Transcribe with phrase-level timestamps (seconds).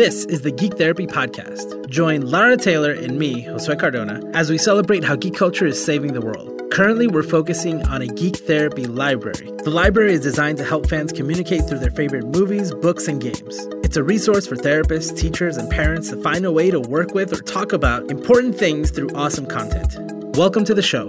[0.00, 1.86] This is the Geek Therapy Podcast.
[1.90, 6.14] Join Lara Taylor and me, Josue Cardona, as we celebrate how geek culture is saving
[6.14, 6.58] the world.
[6.72, 9.52] Currently, we're focusing on a geek therapy library.
[9.62, 13.68] The library is designed to help fans communicate through their favorite movies, books, and games.
[13.84, 17.30] It's a resource for therapists, teachers, and parents to find a way to work with
[17.34, 19.98] or talk about important things through awesome content.
[20.34, 21.08] Welcome to the show.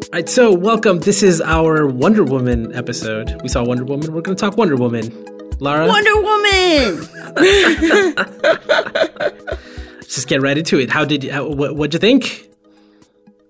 [0.00, 1.00] All right, so welcome.
[1.00, 3.38] This is our Wonder Woman episode.
[3.42, 4.14] We saw Wonder Woman.
[4.14, 5.37] We're going to talk Wonder Woman.
[5.60, 5.86] Lara?
[5.86, 7.08] Wonder Woman!
[9.96, 10.90] Let's just get right into it.
[10.90, 12.48] How did you, how, what, what'd you think?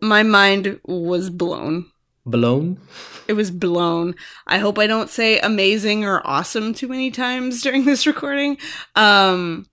[0.01, 1.87] My mind was blown.
[2.25, 2.81] Blown?
[3.27, 4.15] It was blown.
[4.47, 8.59] I hope I don't say amazing or awesome too many times during this recording.
[8.95, 9.67] Um,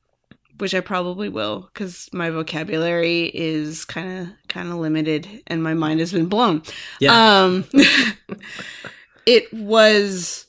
[0.57, 5.73] which I probably will because my vocabulary is kind of kind of limited and my
[5.73, 6.63] mind has been blown.
[7.01, 7.43] Yeah.
[7.43, 7.65] Um,
[9.25, 10.44] it was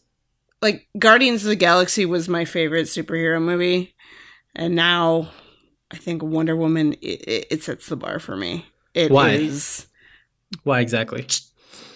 [0.67, 3.95] like Guardians of the Galaxy was my favorite superhero movie,
[4.55, 5.31] and now
[5.93, 8.67] I think Wonder Woman it, it, sets the bar for me.
[8.93, 9.31] It Why?
[9.31, 9.87] is
[10.65, 11.27] Why exactly?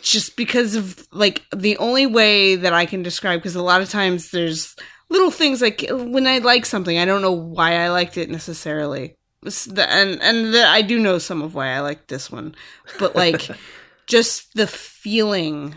[0.02, 3.90] just because of like the only way that I can describe because a lot of
[3.90, 4.76] times there's
[5.08, 9.16] little things like when I like something I don't know why I liked it necessarily
[9.42, 12.54] and and the, I do know some of why I liked this one
[12.98, 13.50] but like
[14.06, 15.76] just the feeling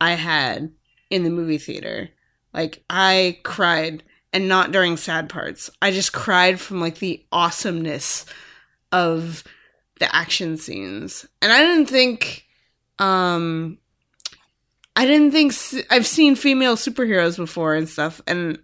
[0.00, 0.72] I had
[1.08, 2.10] in the movie theater
[2.54, 8.24] like I cried and not during sad parts I just cried from like the awesomeness
[8.90, 9.44] of
[10.00, 12.44] the action scenes and I didn't think
[12.98, 13.78] um
[14.94, 15.54] I didn't think
[15.90, 18.58] I've seen female superheroes before and stuff and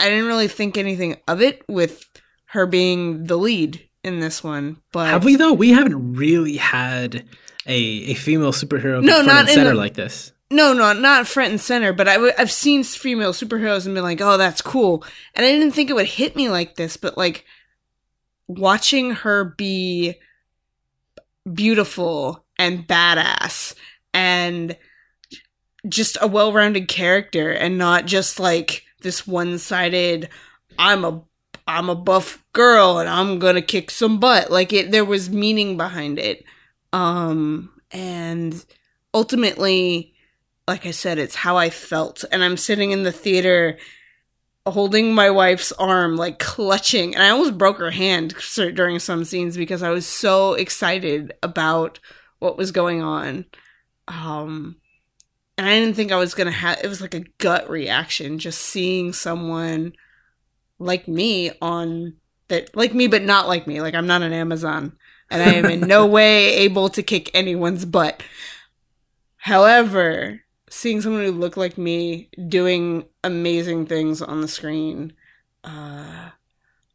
[0.00, 2.04] I didn't really think anything of it with
[2.46, 5.52] her being the lead in this one but Have we though?
[5.52, 7.24] We haven't really had
[7.66, 10.32] a, a female superhero No, front not and in center the- like this.
[10.50, 14.04] No no not front and center but I w- I've seen female superheroes and been
[14.04, 15.04] like oh that's cool.
[15.34, 17.44] And I didn't think it would hit me like this but like
[18.48, 20.14] watching her be
[21.52, 23.74] beautiful and badass
[24.14, 24.76] and
[25.88, 30.28] just a well-rounded character and not just like this one-sided
[30.78, 31.22] I'm a
[31.68, 34.50] I'm a buff girl and I'm to kick some butt.
[34.50, 36.44] Like it there was meaning behind it.
[36.92, 38.64] Um and
[39.12, 40.14] ultimately
[40.68, 42.24] like I said it's how I felt.
[42.30, 43.78] And I'm sitting in the theater
[44.66, 47.14] holding my wife's arm like clutching.
[47.14, 48.34] And I almost broke her hand
[48.74, 52.00] during some scenes because I was so excited about
[52.40, 53.46] what was going on.
[54.08, 54.76] Um
[55.58, 58.60] and I didn't think I was gonna have it was like a gut reaction just
[58.60, 59.92] seeing someone
[60.78, 62.14] like me on
[62.48, 63.80] that like me but not like me.
[63.80, 64.96] Like I'm not an Amazon
[65.30, 68.20] and I am in no way able to kick anyone's butt.
[69.36, 70.42] However
[70.76, 75.12] seeing someone who looked like me doing amazing things on the screen
[75.64, 76.30] uh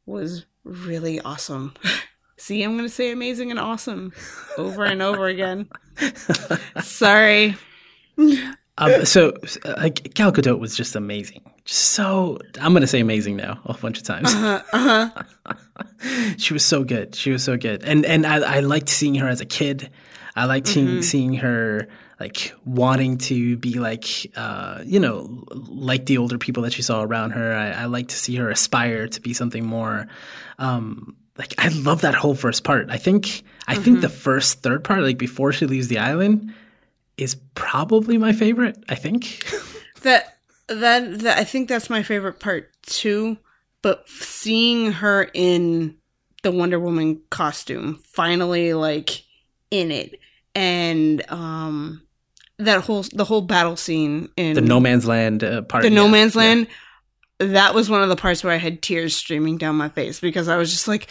[0.06, 1.74] was really awesome
[2.38, 4.14] see I'm gonna say amazing and awesome
[4.58, 5.68] over and over again
[6.82, 7.56] sorry
[8.78, 9.34] um, so,
[9.66, 11.42] uh, like, Gal Gadot was just amazing.
[11.66, 14.34] Just so, I'm going to say amazing now a bunch of times.
[14.34, 16.34] uh-huh, uh-huh.
[16.38, 17.14] she was so good.
[17.14, 17.84] She was so good.
[17.84, 19.90] And and I, I liked seeing her as a kid.
[20.36, 21.88] I liked seeing, seeing her
[22.22, 24.06] like wanting to be like
[24.36, 27.56] uh, you know like the older people that she saw around her.
[27.56, 30.08] I, I like to see her aspire to be something more.
[30.60, 32.92] Um, like I love that whole first part.
[32.92, 36.54] I think I think the first third part, like before she leaves the island,
[37.18, 38.78] is probably my favorite.
[38.88, 39.44] I think.
[40.04, 43.38] that that that I think that's my favorite part too.
[43.82, 45.98] But seeing her in
[46.44, 49.24] the Wonder Woman costume, finally like
[49.72, 50.20] in it,
[50.54, 52.04] and um
[52.66, 55.84] that whole the whole battle scene in the No Man's Land uh, part.
[55.84, 56.42] the No yeah, Man's yeah.
[56.42, 56.68] Land.
[57.40, 60.48] That was one of the parts where I had tears streaming down my face because
[60.48, 61.08] I was just like,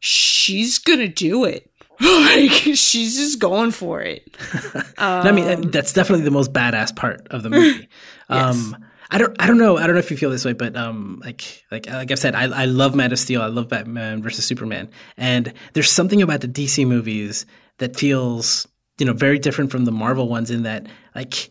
[0.00, 1.70] she's gonna do it.
[2.00, 4.36] like she's just going for it.
[4.98, 7.88] And I mean, Um, that's definitely the most badass part of the movie.
[8.30, 8.54] Yes.
[8.54, 10.76] um, I don't, I don't know, I don't know if you feel this way, but
[10.76, 14.22] um, like, like, like I've said, I, I love Man of Steel, I love Batman
[14.22, 17.44] versus Superman, and there's something about the DC movies
[17.78, 18.68] that feels,
[19.00, 21.50] you know, very different from the Marvel ones in that, like,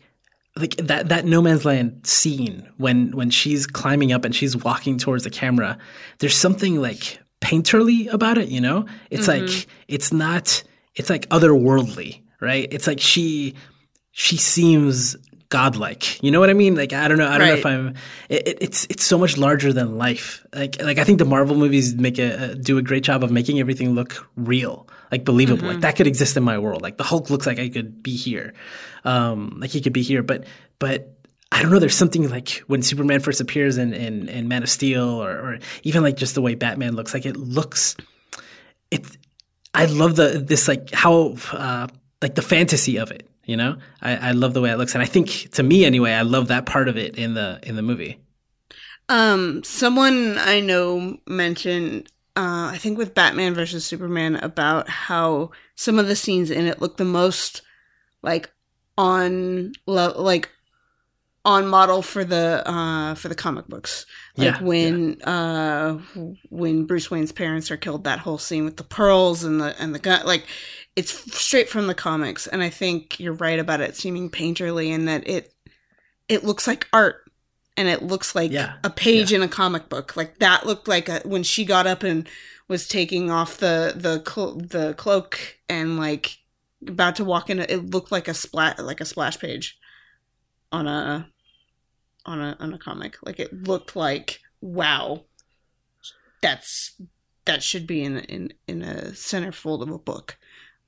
[0.56, 4.98] like that that No Man's Land scene when when she's climbing up and she's walking
[4.98, 5.78] towards the camera.
[6.18, 8.86] There's something like painterly about it, you know.
[9.10, 9.46] It's mm-hmm.
[9.46, 10.62] like it's not.
[10.94, 12.68] It's like otherworldly, right?
[12.70, 13.54] It's like she
[14.10, 15.16] she seems
[15.48, 16.22] godlike.
[16.22, 16.74] You know what I mean?
[16.74, 17.28] Like I don't know.
[17.28, 17.94] I don't know if I'm.
[18.28, 20.44] It, it- it's it's so much larger than life.
[20.54, 23.30] Like like I think the Marvel movies make a, a do a great job of
[23.30, 25.66] making everything look real, like believable.
[25.66, 26.82] Like that could exist in my world.
[26.82, 28.54] Like the Hulk looks like I could be here,
[29.04, 30.22] um, like he could be here.
[30.22, 30.44] But
[30.78, 31.16] but
[31.52, 31.78] I don't know.
[31.78, 35.58] There's something like when Superman first appears in in, in Man of Steel, or, or
[35.82, 37.12] even like just the way Batman looks.
[37.12, 37.96] Like it looks,
[38.90, 39.04] it.
[39.74, 41.88] I love the this like how uh,
[42.22, 43.28] like the fantasy of it.
[43.44, 46.12] You know, I, I love the way it looks, and I think to me anyway,
[46.12, 48.20] I love that part of it in the in the movie.
[49.08, 55.98] Um, someone I know mentioned, uh, I think with Batman versus Superman, about how some
[55.98, 57.62] of the scenes in it look the most
[58.22, 58.50] like
[58.96, 60.50] on like
[61.44, 64.06] on model for the uh for the comic books.
[64.36, 65.98] Like Yeah, when uh
[66.50, 69.94] when bruce wayne's parents are killed that whole scene with the pearls and the and
[69.94, 70.46] the gun like
[70.96, 72.46] it's straight from the comics.
[72.46, 75.54] And i think you're right about it seeming painterly and that it
[76.28, 77.29] it looks like art
[77.80, 80.16] and it looks like Yeah, a page in a comic book.
[80.16, 82.28] Like that looked like a, when she got up and
[82.68, 86.38] was taking off the the clo- the cloak and like
[86.86, 89.78] about to walk in it looked like a splat like a splash page
[90.70, 91.28] on a
[92.26, 93.16] on a on a comic.
[93.24, 95.24] Like it looked like wow
[96.42, 97.00] that's
[97.46, 100.36] that should be in in in a centerfold of a book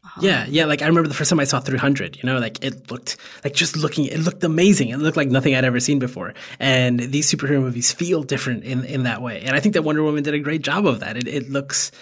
[0.05, 0.65] Um, Yeah, yeah.
[0.65, 2.17] Like I remember the first time I saw 300.
[2.17, 4.89] You know, like it looked like just looking, it looked amazing.
[4.89, 6.35] It looked like nothing I'd ever seen before.
[6.59, 9.41] And these superhero movies feel different in in that way.
[9.43, 11.17] And I think that Wonder Woman did a great job of that.
[11.17, 11.93] It it looks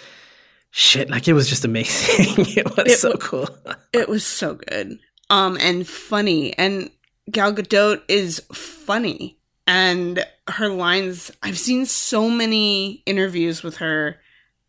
[0.71, 2.45] shit like it was just amazing.
[2.57, 3.49] it was It so cool.
[3.93, 4.99] it was so good
[5.29, 6.89] um and funny and
[7.29, 9.37] gal gadot is funny
[9.67, 14.17] and her lines i've seen so many interviews with her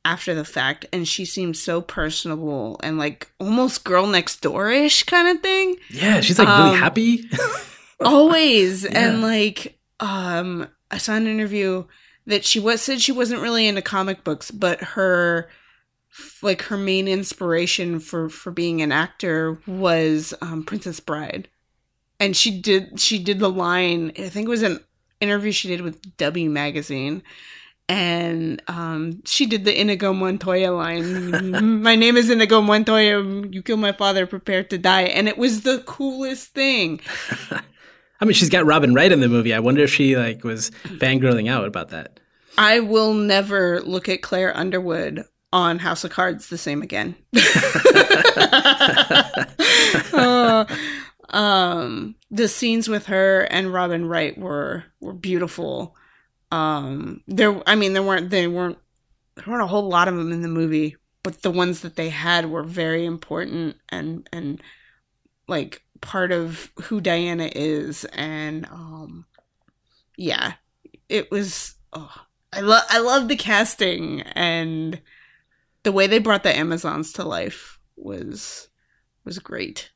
[0.05, 5.29] after the fact and she seems so personable and like almost girl next door-ish kind
[5.29, 7.25] of thing yeah, she's like really Um, happy.
[8.01, 8.91] always Yeah.
[9.11, 11.85] and like um i saw an interview
[12.27, 15.49] that she was said she wasn't really into comic books but her
[16.43, 21.49] like her main inspiration for for being an actor was um princess bride
[22.21, 24.81] and she did she did the line i think it was an
[25.21, 27.23] interview she did with w magazine
[27.89, 31.83] and um, she did the Inigo Montoya line.
[31.83, 33.23] my name is Inigo Montoya.
[33.51, 35.03] You kill my father, prepare to die.
[35.03, 37.01] And it was the coolest thing.
[38.21, 39.53] I mean, she's got Robin Wright in the movie.
[39.53, 42.21] I wonder if she like was fangirling out about that.
[42.57, 47.17] I will never look at Claire Underwood on House of Cards the same again.
[50.15, 50.67] Uh,
[51.31, 55.97] um, the scenes with her and Robin Wright were were beautiful.
[56.53, 58.79] Um, there, I mean, there weren't they weren't
[59.37, 62.11] there weren't a whole lot of them in the movie, but the ones that they
[62.11, 64.63] had were very important and and
[65.49, 69.25] like part of who Diana is, and um,
[70.17, 70.55] yeah,
[71.09, 71.75] it was.
[71.95, 72.13] Oh,
[72.53, 75.01] I love I love the casting and
[75.85, 78.69] the way they brought the Amazons to life was
[79.25, 79.92] was great.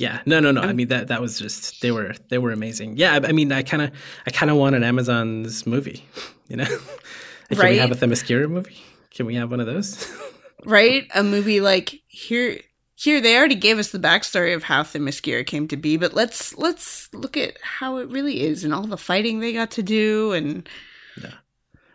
[0.00, 0.62] Yeah, no, no, no.
[0.62, 2.96] I mean that that was just they were they were amazing.
[2.96, 3.92] Yeah, I, mean I kind of
[4.26, 6.04] I kind of want an Amazon's movie.
[6.48, 6.64] You know,
[7.48, 8.82] Can we have a Themyscira movie?
[9.12, 10.12] Can we have one of those?
[10.64, 11.06] right?
[11.14, 12.58] A movie like here
[12.96, 16.58] here they already gave us the backstory of how Themyscira came to be, but let's
[16.58, 20.32] let's look at how it really is and all the fighting they got to do
[20.32, 20.68] and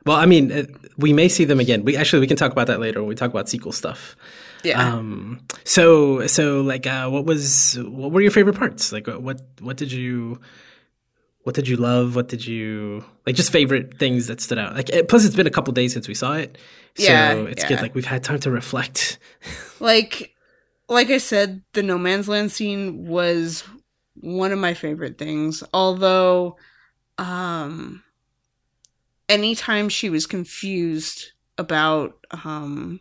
[0.06, 0.64] well, I mean, uh,
[0.98, 1.84] we may see them again.
[1.84, 4.16] We actually we can talk about that later when we talk about sequel stuff.
[4.64, 4.82] yeah.
[4.82, 8.92] Um, so so like, uh, what was what were your favorite parts?
[8.92, 10.40] Like, what what did you
[11.44, 12.16] what did you love?
[12.16, 13.36] What did you like?
[13.36, 14.76] Just favorite things that stood out.
[14.76, 16.58] Like, plus it's been a couple days since we saw it,
[16.96, 17.70] so Yeah, it's yeah.
[17.70, 17.82] good.
[17.82, 19.20] Like we've had time to reflect.
[19.80, 20.34] like
[20.90, 23.64] like I said, the no man's land scene was
[24.16, 25.64] one of my favorite things.
[25.74, 26.58] Although
[27.18, 28.02] um
[29.30, 33.00] anytime she was confused about um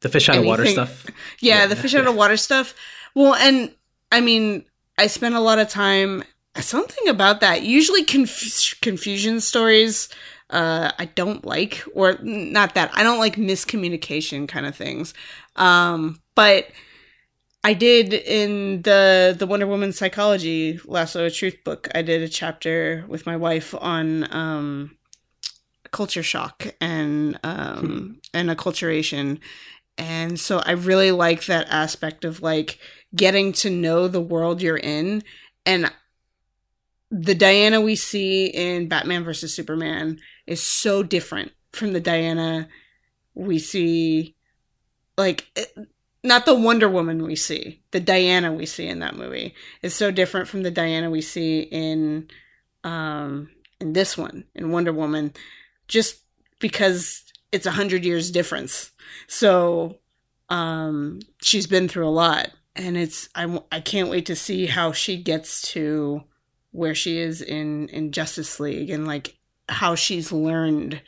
[0.00, 1.06] The fish out of water stuff.
[1.40, 2.00] yeah, Yeah, the fish yeah.
[2.00, 2.74] out of water stuff.
[3.14, 3.72] Well, and
[4.12, 4.64] I mean,
[4.98, 6.24] I spent a lot of time
[6.60, 7.62] something about that.
[7.62, 10.08] Usually conf- confusion stories
[10.50, 12.90] uh I don't like or not that.
[12.94, 15.14] I don't like miscommunication kind of things.
[15.56, 16.68] Um but
[17.64, 21.88] I did in the the Wonder Woman psychology Lasso of Truth book.
[21.94, 24.96] I did a chapter with my wife on um
[25.94, 29.38] culture shock and um and acculturation.
[29.96, 32.78] And so I really like that aspect of like
[33.14, 35.22] getting to know the world you're in.
[35.64, 35.90] And
[37.10, 42.68] the Diana we see in Batman versus Superman is so different from the Diana
[43.34, 44.34] we see,
[45.16, 45.76] like, it-
[46.24, 49.54] not the Wonder Woman we see, the Diana we see in that movie.
[49.82, 52.28] Is so different from the Diana we see in,
[52.82, 55.34] um, in this one, in Wonder Woman,
[55.88, 56.16] just
[56.60, 57.22] because
[57.52, 58.90] it's a hundred years difference.
[59.26, 59.98] So
[60.50, 64.92] um she's been through a lot and it's I I can't wait to see how
[64.92, 66.22] she gets to
[66.72, 69.36] where she is in in Justice League and like
[69.68, 71.00] how she's learned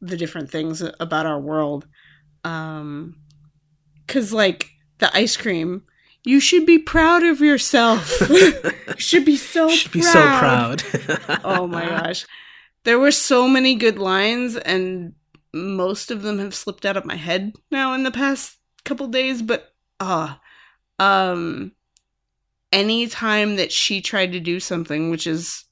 [0.00, 1.86] the different things about our world.
[2.44, 3.16] Um
[4.06, 5.82] cuz like the ice cream
[6.26, 8.18] you should be proud of yourself.
[8.30, 8.54] you
[8.96, 9.92] should be so Should proud.
[9.92, 11.40] be so proud.
[11.44, 12.26] oh my gosh.
[12.84, 15.14] There were so many good lines and
[15.52, 19.42] most of them have slipped out of my head now in the past couple days,
[19.42, 20.34] but uh
[20.98, 21.72] um
[22.72, 25.64] any time that she tried to do something which is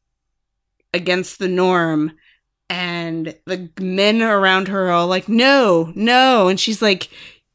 [0.94, 2.12] against the norm
[2.70, 7.08] and the men around her are all like no no and she's like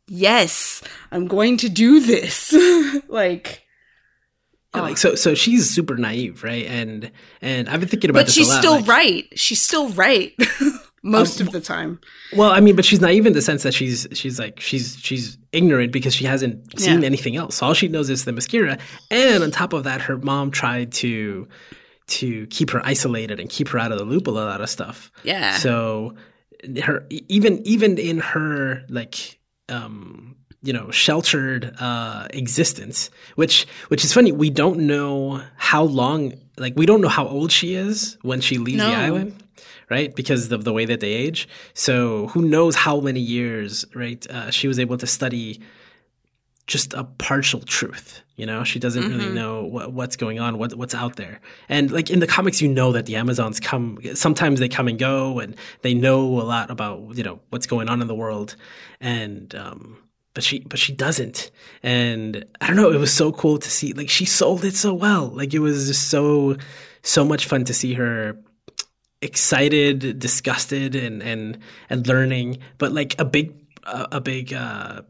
[0.07, 2.53] yes i'm going to do this.
[3.09, 3.66] Like
[4.77, 6.65] Yeah, like so so she's super naive, right?
[6.65, 9.62] And and I've been thinking about but this she's a lot, still like- right she's
[9.62, 10.34] still right
[11.03, 12.00] most Um, of the time
[12.36, 15.38] Well, I mean, but she's naive in the sense that she's she's like she's she's
[15.51, 17.05] ignorant because she hasn't seen Yeah.
[17.05, 17.62] anything else.
[17.62, 18.79] All she knows is Themyscira,
[19.12, 21.48] and on top of that, her mom tried to
[22.07, 25.12] to keep her isolated and keep her out of the loop a lot of stuff.
[25.24, 26.15] yeah So
[26.84, 34.13] her even even in her like um you know sheltered uh existence which which is
[34.13, 34.31] funny.
[34.31, 38.57] We don't know how long like we don't know how old she is when she
[38.57, 39.43] leaves the island
[39.89, 40.13] right?
[40.15, 41.47] Because of the way that they age.
[41.73, 45.61] So who knows how many years right uh, she was able to study
[46.65, 48.63] just a partial truth you know?
[48.63, 51.39] She doesn't really know what, what's going on what, what's out there.
[51.69, 54.99] And like in the comics you know that the amazons come sometimes they come and
[54.99, 58.55] go and they know a lot about you know what's going on in the world.
[58.99, 59.97] And um
[60.38, 61.50] but she but she doesn't.
[61.82, 64.94] And i don't know it was so cool to see like she sold it so
[64.94, 65.29] well.
[65.29, 66.58] Like it was just so
[67.01, 68.38] so much fun to see her
[69.20, 71.58] excited disgusted and and
[71.89, 72.60] and learning.
[72.77, 75.01] But like a big a, a big uh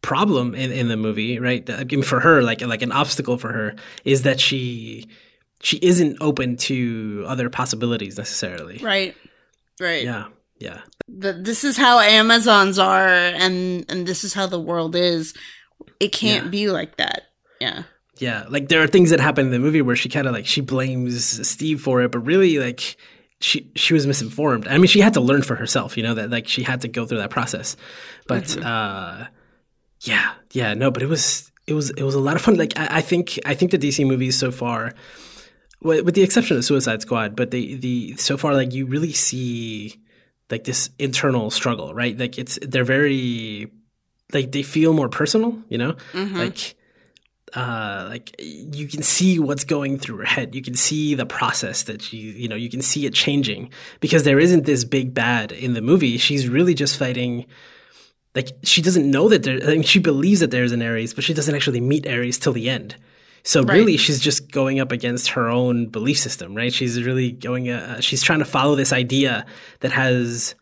[0.00, 1.68] problem in, in the movie, right?
[1.68, 5.08] I mean, for her, like like an obstacle for her is that she
[5.60, 8.78] she isn't open to other possibilities necessarily.
[8.78, 9.16] right.
[9.80, 10.04] Right.
[10.04, 10.26] Yeah,
[10.62, 13.08] yeah, the, this is how amazons are
[13.44, 15.34] and and this is how the world is
[15.98, 16.50] it can't Yeah.
[16.50, 17.22] be like that
[17.60, 17.82] yeah
[18.18, 18.44] yeah.
[18.48, 20.60] Like there are things that happen in the movie where she kind of like she
[20.60, 22.96] blames Steve for it, but really like
[23.40, 24.68] she she was misinformed.
[24.68, 26.88] I mean, she had to learn for herself, you know, that like she had to
[26.88, 27.74] go through that process.
[28.28, 29.26] But uh,
[30.02, 32.54] yeah, yeah, no, but it was it was it was a lot of fun.
[32.56, 34.92] Like I, I think I think the DC movies so far.
[35.80, 39.12] with, with the exception of Suicide Squad, but the the so far like you really
[39.14, 39.98] see
[40.52, 42.16] like this internal struggle, right?
[42.16, 43.68] Like it's they're very
[44.32, 45.96] like they feel more personal, you know?
[46.12, 46.36] Mhm.
[46.36, 46.76] Like
[47.54, 50.54] uh like you can see what's going through her head.
[50.54, 54.22] You can see the process that she you know, you can see it changing because
[54.24, 56.18] there isn't this big bad in the movie.
[56.18, 57.46] She's really just fighting
[58.34, 61.24] like she doesn't know that there I mean, she believes that there's an Ares, but
[61.24, 62.96] she doesn't actually meet Ares till the end.
[63.44, 63.74] So Right.
[63.78, 66.72] really, she's just going up against her own belief system, right?
[66.72, 67.68] She's really going.
[67.70, 69.44] Uh, she's trying to follow this idea
[69.80, 70.54] that has.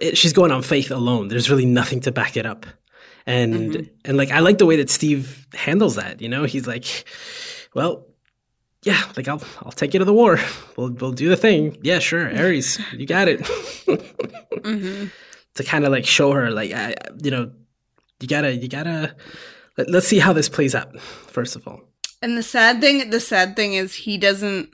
[0.00, 1.28] It, she's going on faith alone.
[1.28, 2.66] There's really nothing to back it up,
[3.26, 6.20] and and like I like the way that Steve handles that.
[6.22, 6.84] You know, he's like,
[7.74, 8.06] well,
[8.82, 10.38] yeah, like I'll I'll take you to the war.
[10.76, 11.76] We'll we'll do the thing.
[11.82, 13.46] Yeah, sure, Ares, you got it.
[14.64, 15.06] hmm
[15.54, 17.50] to kind of like show her, like, I, I- you know,
[18.20, 19.16] you gotta you gotta.
[19.78, 20.98] Let, let's see how this plays out.
[21.00, 21.80] First of all.
[22.22, 24.70] And the sad thing, the sad thing is he doesn't,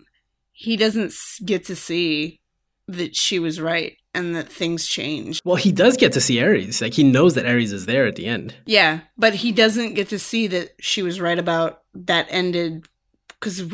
[0.53, 1.13] he doesn't
[1.45, 2.41] get to see
[2.89, 5.41] that she was right and that things change.
[5.45, 6.81] Well, he does get to see Ares.
[6.81, 8.55] Like he knows that Ares is there at the end.
[8.67, 12.87] Yeah, but he doesn't get to see that she was right about that ended
[13.29, 13.65] because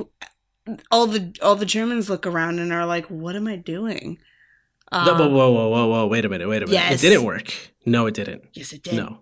[0.90, 4.18] all the all the Germans look around and are like, "What am I doing?"
[4.92, 6.06] No, Um, whoa, whoa, whoa, whoa, whoa!
[6.06, 6.72] Wait a minute, wait a minute.
[6.74, 7.02] Yes.
[7.02, 7.52] It didn't work.
[7.84, 8.44] No, it didn't.
[8.52, 8.94] yes, it did.
[8.94, 9.20] No,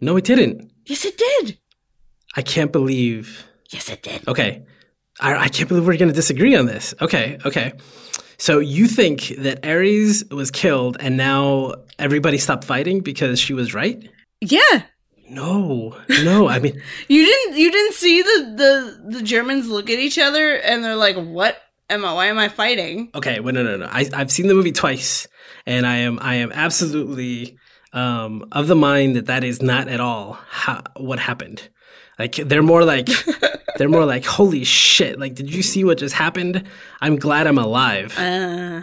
[0.00, 0.70] no, it didn't.
[0.84, 1.58] Yes, it did.
[2.36, 3.46] I can't believe.
[3.70, 4.26] Yes, it did.
[4.28, 4.62] Okay,
[5.20, 6.94] I, I can't believe we're going to disagree on this.
[7.00, 7.72] Okay, okay.
[8.38, 13.74] So you think that Ares was killed and now everybody stopped fighting because she was
[13.74, 14.08] right?
[14.40, 14.82] Yeah,
[15.28, 16.48] No, no.
[16.48, 17.58] I mean, you didn't.
[17.58, 21.56] You didn't see the the the Germans look at each other and they're like, "What
[21.88, 22.12] am I?
[22.14, 23.86] Why am I fighting?" okay, well, no, no, no.
[23.86, 25.28] I, I've seen the movie twice,
[25.66, 27.58] and I am, I am absolutely
[27.92, 31.68] um, of the mind that that is not at all how, what happened.
[32.20, 33.08] Like they're more like
[33.78, 35.18] they're more like holy shit!
[35.18, 36.64] Like, did you see what just happened?
[37.00, 38.82] I'm glad I'm alive Uh,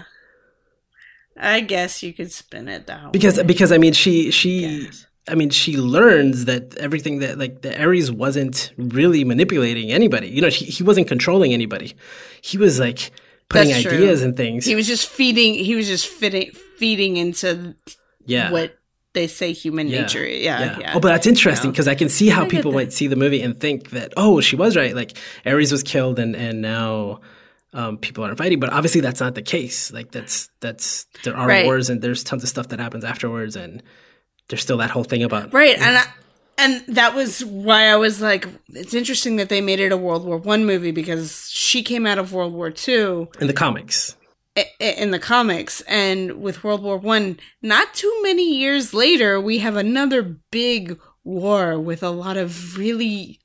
[1.40, 3.44] I guess you could spin it that because way.
[3.44, 4.52] because I mean she she
[4.86, 5.06] Yes.
[5.28, 10.30] I mean she learns that everything that like the Ares wasn't really manipulating anybody.
[10.30, 11.96] You know, he, he wasn't controlling anybody.
[12.42, 13.12] He was like
[13.50, 13.92] putting That's true.
[13.92, 14.66] ideas and things.
[14.66, 15.54] he was just feeding.
[15.54, 17.76] He was just fitting feeding into
[18.26, 18.52] yeah.
[18.52, 18.77] what
[19.18, 20.02] they say human Yeah.
[20.02, 20.26] nature.
[20.26, 20.94] Yeah, yeah.
[20.96, 21.74] Oh, but that's interesting know.
[21.74, 24.56] because I can see how people might see the movie and think that, oh, she
[24.56, 24.96] was right.
[24.96, 27.20] Like Ares was killed and, and now
[27.74, 28.60] um, people aren't fighting.
[28.60, 29.92] But obviously that's not the case.
[29.92, 31.66] Like that's, that's, there are Right.
[31.66, 33.56] wars and there's tons of stuff that happens afterwards.
[33.56, 33.82] And
[34.50, 36.06] there's still that whole thing about, Right, and I,
[36.60, 40.26] and that was why I was like, it's interesting that they made it a World
[40.26, 44.16] War One movie because she came out of World War Two in the comics.
[44.58, 49.40] I- i- in the comics, and with World War One, not too many years later,
[49.40, 53.40] we have another big war with a lot of really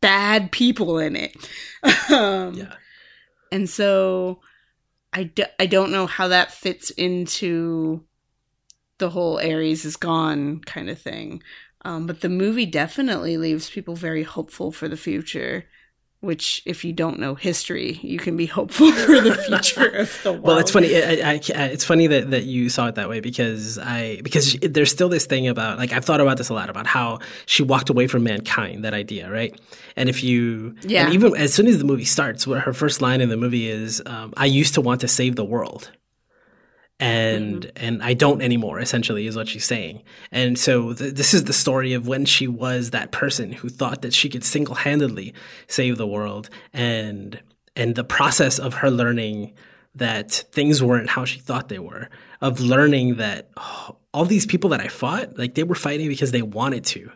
[0.00, 1.36] bad people in it.
[2.10, 2.74] um, Yeah.
[3.52, 4.40] and so
[5.12, 8.04] I, don't know how that fits into
[8.98, 11.42] the whole Ares is gone kind of thing.
[11.84, 15.64] Um, but the movie definitely leaves people very hopeful for the future.
[16.20, 20.32] Which, if you don't know history, you can be hopeful for the future of the
[20.32, 20.44] world.
[20.50, 20.94] Well, it's funny.
[20.94, 21.00] I,
[21.32, 24.90] I, I, it's funny that, that you saw it that way because I because there's
[24.90, 27.88] still this thing about like I've thought about this a lot about how she walked
[27.88, 28.84] away from mankind.
[28.84, 29.58] That idea, right?
[29.96, 31.04] And if you Yeah.
[31.06, 33.68] and even as soon as the movie starts, what her first line in the movie
[33.68, 35.90] is, um, "I used to want to save the world."
[37.00, 37.84] And mm-hmm.
[37.84, 38.78] and I don't anymore.
[38.78, 40.02] Essentially, is what she's saying.
[40.30, 44.02] And so th- this is the story of when she was that person who thought
[44.02, 45.34] that she could single handedly
[45.66, 47.40] save the world, and
[47.74, 49.54] and the process of her learning
[49.94, 52.08] that things weren't how she thought they were,
[52.40, 56.32] of learning that oh, all these people that I fought, like they were fighting because
[56.32, 57.10] they wanted to.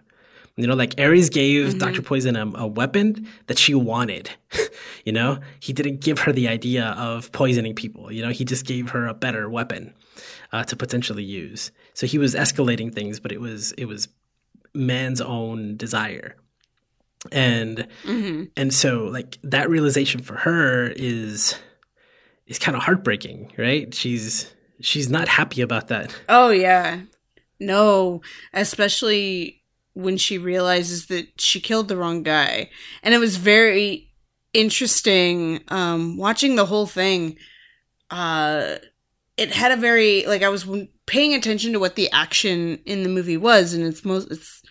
[0.56, 2.00] You know, like Ares gave Dr.
[2.00, 4.30] Poison a, a weapon that she wanted.
[5.04, 8.12] you know, he didn't give her the idea of poisoning people.
[8.12, 9.92] You know, he just gave her a better weapon
[10.52, 11.72] uh, to potentially use.
[11.92, 14.06] So he was escalating things, but it was it was
[14.74, 16.36] man's own desire.
[17.32, 18.50] And Mhm.
[18.56, 21.56] and so like that realization for her is
[22.46, 23.92] is kind of heartbreaking, right?
[23.94, 26.14] She's she's not happy about that.
[26.28, 27.00] Oh yeah.
[27.58, 28.20] No,
[28.52, 29.62] especially
[29.94, 32.68] when she realizes that she killed the wrong guy.
[33.02, 34.10] And it was very
[34.52, 37.36] interesting um watching the whole thing.
[38.10, 38.76] Uh
[39.36, 40.66] it had a very like I was
[41.06, 44.62] paying attention to what the action in the movie was and it's most it's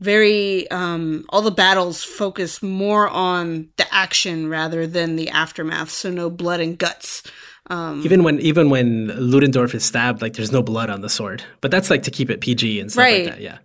[0.00, 6.10] very um all the battles focus more on the action rather than the aftermath so
[6.10, 7.22] no blood and guts
[7.68, 11.44] um Even when even when Ludendorff is stabbed, like there's no blood on the sword.
[11.60, 13.24] But that's like to keep it PG and stuff Right.
[13.26, 13.42] like that.
[13.42, 13.58] Yeah.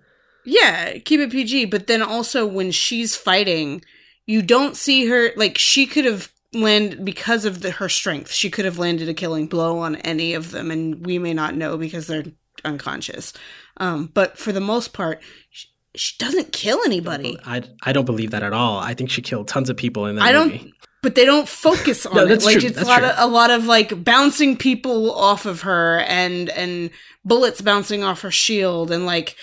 [0.45, 1.65] Yeah, keep it PG.
[1.65, 3.83] But then also when she's fighting,
[4.25, 8.31] you don't see her like she could have landed because of the, her strength.
[8.31, 11.55] She could have landed a killing blow on any of them, and we may not
[11.55, 12.25] know because they're
[12.63, 13.33] unconscious.
[13.77, 17.37] Um, but for the most part, she, she doesn't kill anybody.
[17.45, 18.79] I, I don't believe that at all.
[18.79, 20.71] I think she killed tons of people in that I don't- movie.
[21.01, 22.43] But they don't focus on No, it.
[22.43, 22.67] Like true.
[22.67, 23.07] it's That's a lot true.
[23.09, 26.89] of a lot of like bouncing people off of her and and
[27.23, 29.35] bullets bouncing off her shield and like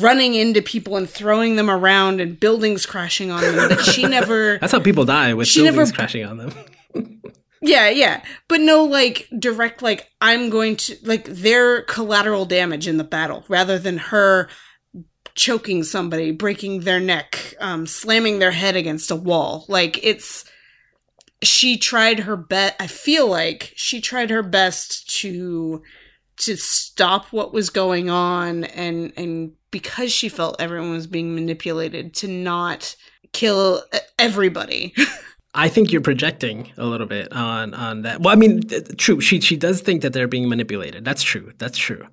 [0.00, 3.68] running into people and throwing them around and buildings crashing on them.
[3.68, 6.52] that she never That's how people die with She buildings never- crashing on them.
[7.64, 8.24] Yeah, yeah.
[8.48, 13.44] But no like direct like I'm going to like their collateral damage in the battle
[13.48, 14.48] rather than her
[15.36, 19.64] choking somebody, breaking their neck, um slamming their head against a wall.
[19.68, 20.44] Like it's
[21.40, 25.82] she tried her best I feel like she tried her best to
[26.38, 32.14] to stop what was going on and and because she felt everyone was being manipulated
[32.14, 32.94] to not
[33.32, 34.94] kill e- everybody.
[35.54, 38.20] I think you're projecting a little bit on on that.
[38.20, 38.60] Well, I mean,
[38.96, 39.20] true.
[39.20, 41.04] She she does think that they're being manipulated.
[41.04, 41.52] That's true.
[41.58, 42.06] That's true.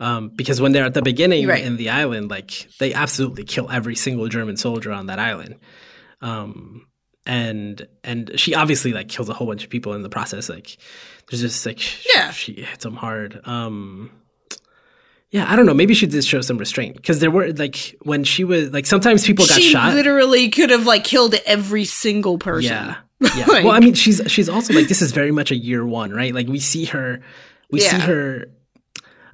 [0.00, 1.64] Um, because when they're at the beginning Right.
[1.64, 5.56] in the island, like they absolutely kill every single German soldier on that island.
[6.20, 6.86] Um,
[7.26, 10.48] and and she obviously like kills a whole bunch of people in the process.
[10.48, 10.78] Like
[11.28, 11.80] there's just like
[12.14, 12.30] Yeah.
[12.30, 13.40] she hits them hard.
[13.44, 14.10] Um,
[15.30, 15.74] yeah, I don't know.
[15.74, 19.26] Maybe she did show some restraint because there were like when she was like sometimes
[19.26, 19.62] people got shot.
[19.62, 19.94] she shot.
[19.94, 22.72] literally could have like killed every single person.
[22.72, 22.96] Yeah.
[23.36, 23.46] Yeah.
[23.46, 26.12] Like- well, I mean, she's she's also like this is very much a year one,
[26.12, 26.32] right?
[26.32, 27.20] Like we see her,
[27.70, 28.46] we see her.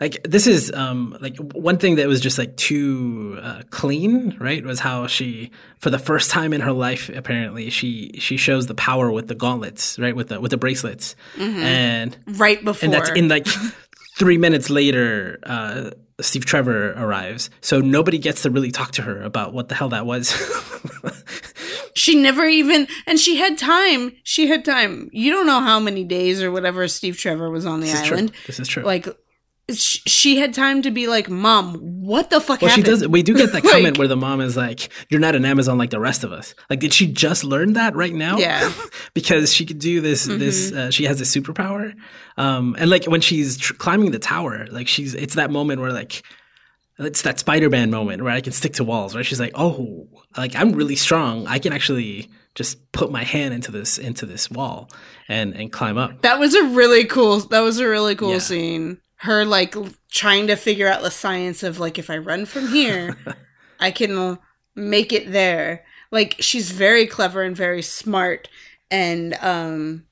[0.01, 4.65] Like this is um like one thing that was just like too uh, clean, right?
[4.65, 8.75] Was how she for the first time in her life apparently she she shows the
[8.75, 10.17] power with the gauntlets, right?
[10.17, 12.85] With the with the bracelets, and right before.
[12.87, 13.47] and that's in like
[14.15, 15.39] three minutes later.
[15.45, 19.75] uh Steve Trevor arrives, so nobody gets to really talk to her about what the
[19.75, 20.31] hell that was.
[21.97, 24.13] she never even and she had time.
[24.23, 25.11] She had time.
[25.13, 28.13] You don't know how many days or whatever Steve Trevor was on the this is
[28.13, 28.33] island.
[28.33, 28.41] true.
[28.47, 28.85] This is true.
[28.85, 29.09] Like
[29.73, 33.09] she had time to be like, "Mom, what the fuck Well, happened?" she does.
[33.09, 35.79] We do get that Like- comment where the mom is like, "You're not an Amazon
[35.79, 38.37] like the rest of us." Like, did she just learn that right now?
[38.39, 38.71] Yeah.
[39.15, 40.25] because she could do this.
[40.27, 41.95] This uh, she has a superpower.
[42.37, 45.93] Um, and like when she's tr- climbing the tower, like she's it's that moment where
[45.93, 46.23] like
[46.99, 49.25] it's that Spider-Man moment where I can stick to walls, right?
[49.25, 51.47] She's like, "Oh, like I'm really strong.
[51.47, 54.91] I can actually just put my hand into this into this wall
[55.27, 57.41] and and climb up." That was a really cool.
[57.41, 58.39] That was a really cool Yeah.
[58.39, 58.99] scene.
[59.25, 59.75] Her like
[60.11, 63.17] trying to figure out the science of like if I run from here,
[63.81, 64.39] I can
[64.75, 65.85] make it there.
[66.11, 68.49] Like she's very clever and very smart,
[68.91, 70.05] and um,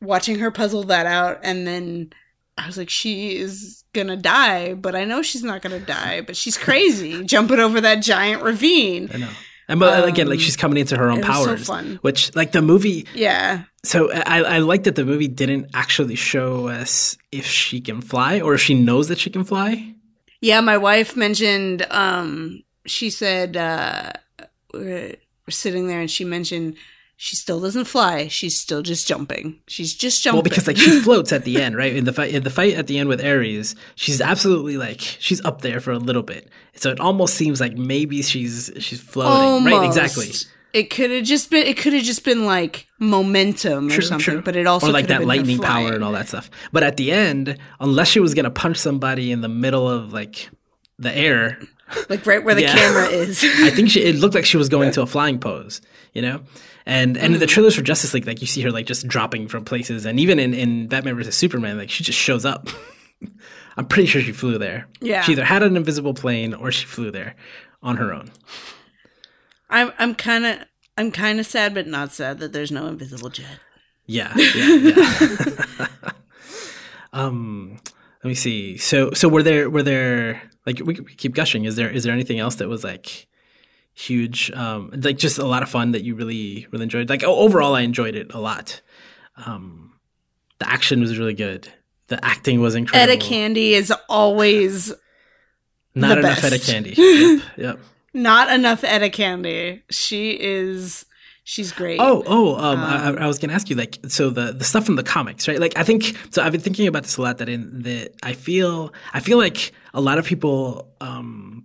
[0.00, 2.12] watching her puzzle that out, and then
[2.56, 6.20] I was like, she is gonna die, but I know she's not gonna die.
[6.20, 9.10] But she's crazy, jumping over that giant ravine.
[9.12, 9.30] I know.
[9.70, 11.98] And but again, like Um, she's coming into her own so powers, fun.
[12.02, 13.06] which like the movie.
[13.14, 18.00] Yeah, So I I like that the movie didn't actually show us if she can
[18.02, 19.94] fly or if she knows that she can fly.
[20.40, 24.10] Yeah, my wife mentioned um she said uh
[24.74, 25.14] we're,
[25.46, 26.74] we're sitting there and she mentioned
[27.22, 28.28] she still doesn't fly.
[28.28, 29.58] She's still just jumping.
[29.68, 30.36] She's just jumping.
[30.38, 31.94] Well, because like she floats at the end, right?
[31.94, 35.44] In the fight, in the fight at the end with Ares, she's absolutely like she's
[35.44, 36.48] up there for a little bit.
[36.76, 39.84] So it almost seems like maybe she's she's floating, right?
[39.84, 40.30] Exactly.
[40.72, 44.24] It could have just been it could have just been like momentum or True, something,
[44.36, 44.42] true.
[44.42, 46.50] but it also or like that lightning power and all that stuff.
[46.72, 50.48] But at the end, unless she was gonna punch somebody in the middle of like
[50.98, 51.58] the air,
[52.08, 52.74] like right where the Yeah.
[52.74, 53.44] camera is.
[53.44, 55.82] I think she it looked like she was going to a flying pose,
[56.14, 56.40] you know?
[56.90, 57.34] And and Mm.
[57.34, 60.04] in the trailers for Justice League, like you see her like just dropping from places,
[60.04, 62.68] and even in, in Batman versus Superman, like she just shows up.
[63.76, 64.88] I'm pretty sure she flew there.
[65.00, 65.22] Yeah.
[65.22, 67.36] She either had an invisible plane or she flew there
[67.80, 68.32] on her own.
[69.70, 70.58] I'm I'm kind of
[70.98, 73.60] I'm kind of sad but not sad that there's no invisible jet.
[74.06, 75.86] Yeah, yeah, yeah.
[77.12, 77.78] um,
[78.24, 78.76] let me see.
[78.76, 81.64] So, so were there were there like we, we keep gushing?
[81.64, 83.28] Is there is there anything else that was like
[84.00, 84.50] huge?
[84.52, 87.08] Um, like just a lot of fun that you really really enjoyed.
[87.08, 88.80] Like overall, I enjoyed it a lot.
[89.36, 89.94] Um,
[90.58, 91.68] the action was really good.
[92.08, 93.12] The acting was incredible.
[93.12, 94.92] Etta Candy is always
[95.94, 96.66] Not enough best.
[96.66, 96.94] Candy.
[96.96, 97.80] yep, yep.
[98.12, 99.82] not enough Etta Candy.
[99.90, 101.06] She is
[101.44, 102.00] she's great.
[102.00, 104.96] Oh, oh, um, I, I was gonna ask you, like, so the the stuff from
[104.96, 105.58] the comics, right?
[105.58, 106.42] Like, I think so.
[106.42, 107.38] I've been thinking about this a lot.
[107.38, 111.64] That in the, I feel, I feel like a lot of people um,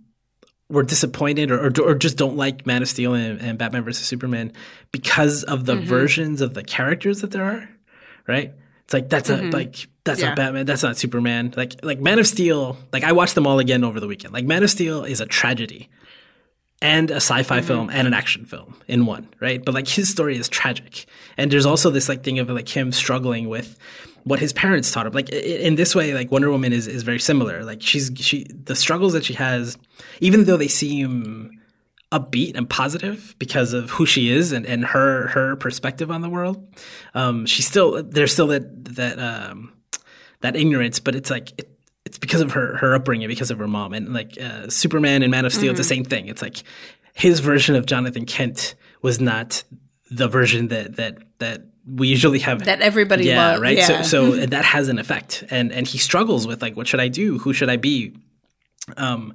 [0.68, 4.06] were disappointed or, or or just don't like Man of Steel and, and Batman versus
[4.06, 4.52] Superman
[4.92, 5.86] because of the mm-hmm.
[5.86, 7.68] versions of the characters that there are,
[8.26, 8.52] right?
[8.84, 9.50] It's like that's not mm-hmm.
[9.50, 10.28] like that's Yeah.
[10.28, 11.54] not Batman, that's not Superman.
[11.56, 14.34] Like like Man of Steel, like I watched them all again over the weekend.
[14.34, 15.88] Like Man of Steel is a tragedy
[16.82, 17.66] and a sci-fi mm-hmm.
[17.66, 19.64] film and an action film in one, right?
[19.64, 22.92] But like his story is tragic, and there's also this like thing of like him
[22.92, 23.78] struggling with
[24.26, 25.12] what his parents taught him.
[25.12, 27.62] Like in this way, like Wonder Woman is is very similar.
[27.62, 29.78] Like she's she the struggles that she has,
[30.20, 31.60] even though they seem
[32.10, 36.28] upbeat and positive because of who she is and, and her her perspective on the
[36.28, 36.76] world.
[37.14, 39.72] Um, she's still there's still that that um,
[40.40, 41.70] that ignorance, but it's like it,
[42.04, 45.30] it's because of her her upbringing, because of her mom, and like uh, Superman and
[45.30, 46.26] Man of Steel, it's the same thing.
[46.26, 46.64] It's like
[47.14, 49.62] his version of Jonathan Kent was not
[50.10, 53.60] the version that that that we usually have that everybody yeah, loves.
[53.62, 53.76] right.
[53.76, 54.02] Yeah.
[54.02, 57.08] So so that has an effect, and and he struggles with like, what should I
[57.08, 57.38] do?
[57.38, 58.14] Who should I be?
[58.96, 59.34] Um,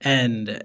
[0.00, 0.62] and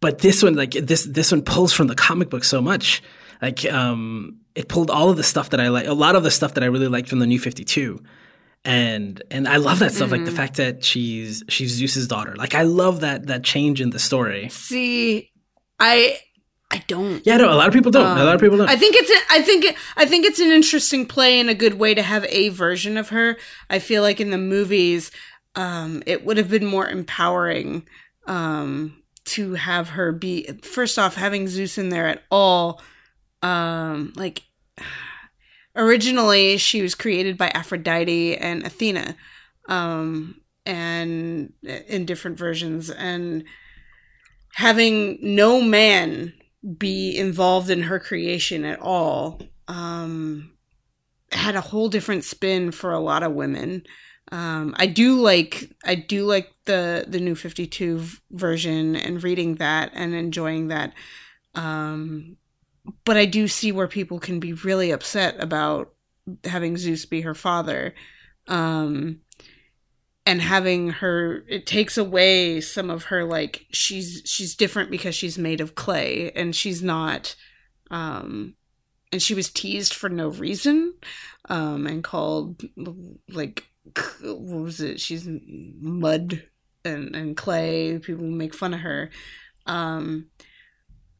[0.00, 3.02] but this one, like this this one pulls from the comic book so much.
[3.42, 6.30] Like um, it pulled all of the stuff that I like, a lot of the
[6.30, 8.02] stuff that I really liked from the New Fifty Two.
[8.64, 10.36] And and I love that stuff, like the Mm-hmm.
[10.36, 12.34] fact that she's she's Zeus's daughter.
[12.34, 14.48] Like I love that that change in the story.
[14.48, 15.30] See,
[15.78, 16.18] I
[16.70, 17.24] I don't.
[17.24, 18.18] Yeah, no, a lot of people don't.
[18.18, 18.68] a lot of people don't.
[18.68, 21.54] I think it's a, I think it, I think it's an interesting play and a
[21.54, 23.36] good way to have a version of her.
[23.70, 25.12] I feel like in the movies,
[25.54, 27.86] um, it would have been more empowering
[28.26, 32.82] um, to have her be first off having Zeus in there at all.
[33.42, 34.42] Um, like
[35.76, 39.16] originally, she was created by Aphrodite and Athena,
[39.68, 43.44] um, and in different versions, and
[44.54, 46.32] having no man
[46.78, 50.52] be involved in her creation at all um
[51.32, 53.84] had a whole different spin for a lot of women.
[54.32, 59.90] Um i do like i do like the the new 52 version and reading that
[59.94, 60.92] and enjoying that.
[61.54, 62.36] Um
[63.04, 65.92] but i do see where people can be really upset about
[66.44, 67.94] having zeus be her father.
[68.48, 69.20] Um
[70.26, 75.38] and having her it takes away some of her like she's she's different because she's
[75.38, 77.34] made of clay and she's not
[77.90, 78.54] um
[79.12, 80.92] and she was teased for no reason
[81.48, 82.62] um and called
[83.28, 83.64] like
[84.22, 85.00] what was it?
[85.00, 86.42] She's mud
[86.84, 87.98] and and clay.
[87.98, 89.10] People make fun of her.
[89.66, 90.26] Um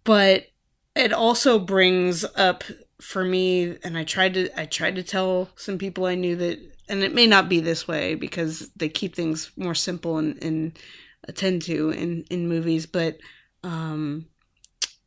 [0.05, 0.47] but
[0.95, 2.65] it also brings up
[3.01, 6.59] for me and i tried to i tried to tell some people i knew that
[6.89, 10.73] and it may not be this way because they keep things more simple and, in
[11.29, 13.19] attend to in in movies, but
[13.63, 14.27] um,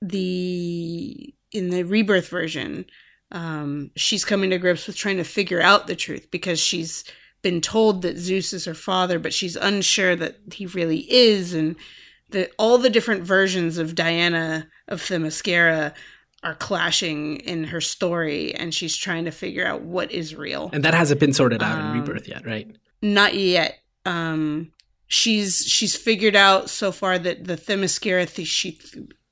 [0.01, 2.85] the in the rebirth version,
[3.31, 7.03] um, she's coming to grips with trying to figure out the truth because she's
[7.41, 11.75] been told that Zeus is her father, but she's unsure that he really is, and
[12.29, 15.93] the all the different versions of Diana of Themyscira
[16.43, 20.69] are clashing in her story, and she's trying to figure out what is real.
[20.73, 22.67] And that hasn't been sorted out Um, in Rebirth yet, right?
[23.01, 23.79] Not yet.
[24.05, 24.71] Um,
[25.07, 28.79] she's she's figured out so far that the Themyscira th- she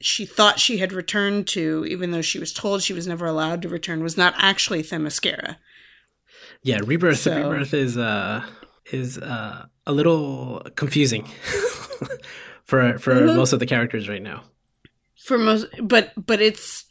[0.02, 3.62] she thought she had returned to, even though she was told she was never allowed
[3.64, 5.56] to return, was not actually Themyscira.
[6.64, 7.20] Yeah, Rebirth.
[7.20, 8.44] So- Rebirth is uh
[8.92, 11.24] is uh a little confusing
[12.64, 13.36] for for Mhm.
[13.36, 14.44] most of the characters right now.
[15.18, 16.86] for most but but it's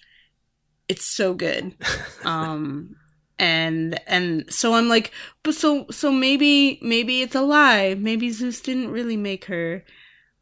[0.89, 1.75] it's so good.
[2.25, 2.97] Um
[3.39, 7.95] and and so i'm like but so so maybe maybe it's a lie.
[7.95, 9.85] Maybe zeus didn't really make her.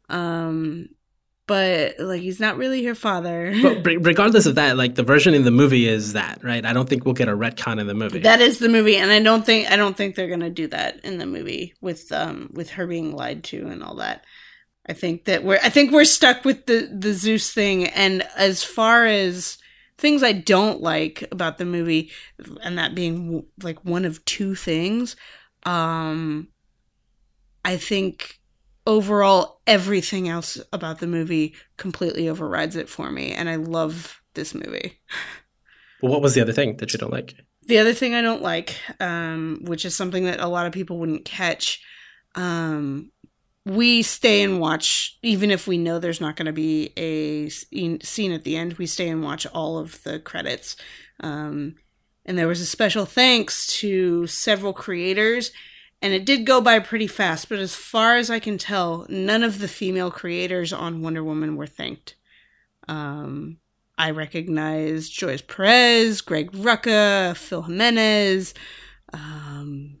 [0.09, 0.89] Um
[1.47, 3.53] but like he's not really her father.
[3.83, 6.65] But regardless of that, like the version in the movie is that, right?
[6.65, 8.19] I don't think we'll get a retcon in the movie.
[8.19, 11.03] that is the movie and i don't think i don't think they're gonna do that
[11.03, 14.23] in the movie with um with her being lied to and all that.
[14.87, 18.63] I think that we're i think we're stuck with the the zeus thing and as
[18.63, 19.57] far as
[19.97, 22.11] things i don't like about the movie
[22.63, 25.15] and that being like one of two things
[25.63, 26.47] um
[27.63, 28.39] i think
[28.87, 34.53] overall everything else about the movie completely overrides it for me and i love this
[34.53, 34.99] movie
[36.01, 37.35] Well, what was the other thing that you don't like?
[37.67, 40.99] the other thing I don't like, um, which is something that a lot of people
[40.99, 41.81] wouldn't catch,
[42.35, 43.11] um,
[43.65, 48.31] we stay and watch, even if we know there's not going to be a scene
[48.31, 50.75] at the end, we stay and watch all of the credits.
[51.19, 51.75] Um,
[52.25, 55.51] and there was a special thanks to several creators,
[56.01, 59.43] and it did go by pretty fast, but as far as I can tell, none
[59.43, 62.15] of the female creators on Wonder Woman were thanked.
[62.87, 63.57] Um,
[63.97, 68.53] I recognize George Perez, Greg Rucka, Phil Jimenez,
[69.13, 69.97] um,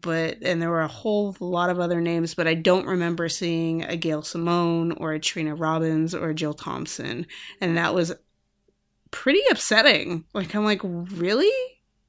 [0.00, 3.84] but and there were a whole lot of other names, but I don't remember seeing
[3.84, 7.26] a Gail Simone or a Trina Robbins or a Jill Thompson,
[7.60, 8.12] and that was
[9.10, 10.24] pretty upsetting.
[10.34, 11.52] Like I'm like, really?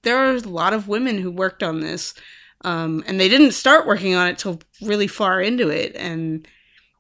[0.04, 2.13] There are a lot of women who worked on this,
[2.62, 6.47] um, and they didn't start working on it till really far into it, and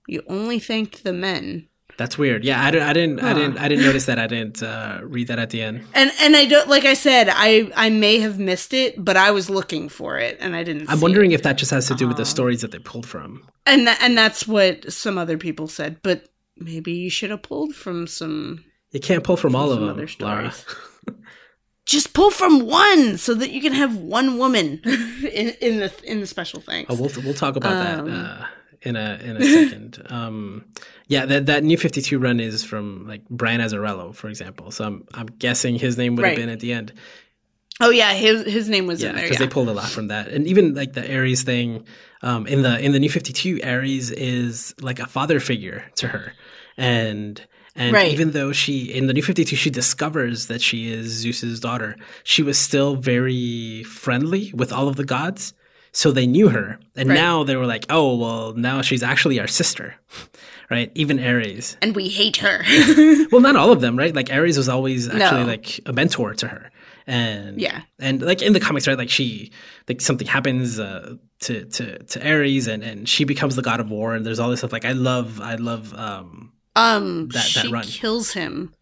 [0.07, 1.67] you only thanked the men.
[1.99, 2.45] That's weird.
[2.45, 4.17] Yeah, I, don't- I didn't, I didn't, I didn't notice that.
[4.17, 5.83] I didn't uh, read that at the end.
[5.93, 9.31] And and I don't like I said I I may have missed it, but I
[9.31, 10.89] was looking for it and I didn't.
[10.89, 11.35] I'm wondering it.
[11.35, 12.35] if that just has to do with the Uh-huh.
[12.37, 13.43] stories that they pulled from.
[13.65, 15.97] and tha- and that's what some other people said.
[16.01, 18.63] But maybe you should have pulled from some.
[18.91, 20.53] You can't pull from all of them, Lara.
[21.85, 26.19] Just pull from one so that you can have one woman in, in the in
[26.21, 26.89] the special thanks.
[26.91, 28.45] Oh, we'll we'll talk about Um, that uh,
[28.81, 30.01] in a in a second.
[30.09, 30.65] um,
[31.07, 34.71] yeah, that that new Fifty Two run is from like Brian Azzarello, for example.
[34.71, 36.29] So I'm I'm guessing his name would Right.
[36.29, 36.93] have been at the end.
[37.81, 39.23] oh yeah, his his name was Yeah, in there.
[39.25, 39.45] because Yeah.
[39.45, 41.85] they pulled a lot from that, and even like the Ares thing
[42.21, 46.07] um, in the in the new Fifty Two, Ares is like a father figure to
[46.09, 46.33] her,
[46.77, 48.11] and and Right.
[48.11, 51.95] even though she in the new Fifty Two she discovers that she is Zeus's daughter,
[52.23, 55.53] she was still very friendly with all of the gods,
[55.91, 57.15] so they knew her, and Right.
[57.15, 59.95] now they were like, oh well, now she's actually our sister,
[60.69, 60.91] right?
[60.95, 61.77] Even Ares.
[61.81, 62.63] and we hate her.
[63.31, 64.13] Well, not all of them, right?
[64.15, 65.45] Like Ares was always actually No.
[65.47, 66.71] like a mentor to her,
[67.05, 67.81] and Yeah.
[67.99, 68.97] and like in the comics, right?
[68.97, 69.51] Like she,
[69.87, 73.89] like something happens uh, to to to Ares, and and she becomes the god of
[73.91, 74.71] war, and there's all this stuff.
[74.73, 77.83] Like I love, I love, um, um, That- that she run.
[77.85, 78.73] kills him.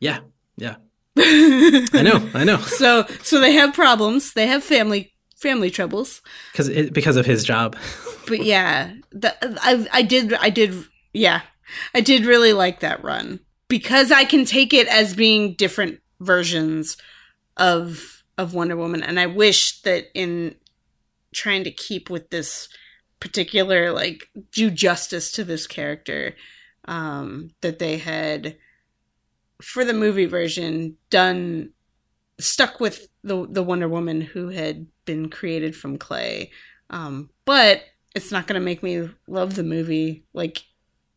[0.00, 0.18] yeah,
[0.56, 0.76] yeah.
[1.16, 4.32] I know, I know, so so they have problems.
[4.34, 6.22] They have family family troubles.
[6.52, 7.76] because because of his job.
[8.26, 10.74] but yeah, the, I I did I did
[11.12, 11.42] yeah,
[11.94, 16.96] I did really like that run because I can take it as being different versions
[17.56, 20.56] of of Wonder Woman, and I wish that in
[21.32, 22.68] trying to keep with this
[23.20, 26.34] particular like do justice to this character,
[26.86, 28.56] um, that they had
[29.62, 31.70] for the movie version done
[32.38, 36.50] stuck with the the Wonder Woman who had been created from clay.
[36.90, 37.82] Um, but
[38.14, 40.62] it's not going to make me love the movie like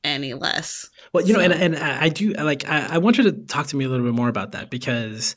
[0.03, 0.89] any less.
[1.13, 3.75] Well, you know, and and I do like I, I want you to talk to
[3.75, 5.35] me a little bit more about that because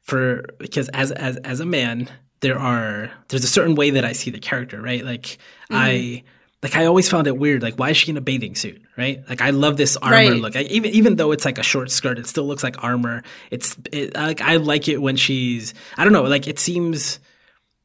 [0.00, 2.08] for because as as as a man,
[2.40, 5.04] there are there's a certain way that I see the character, right?
[5.04, 5.38] Like
[5.70, 6.24] I
[6.62, 7.62] like I always found it weird.
[7.62, 9.22] Like, why is she in a bathing suit, right?
[9.28, 10.32] Like, I love this armor Right.
[10.32, 10.54] look.
[10.54, 13.22] Like, even even though it's like a short skirt, it still looks like armor.
[13.50, 16.24] It's it, like I like it when she's I don't know.
[16.24, 17.18] Like, it seems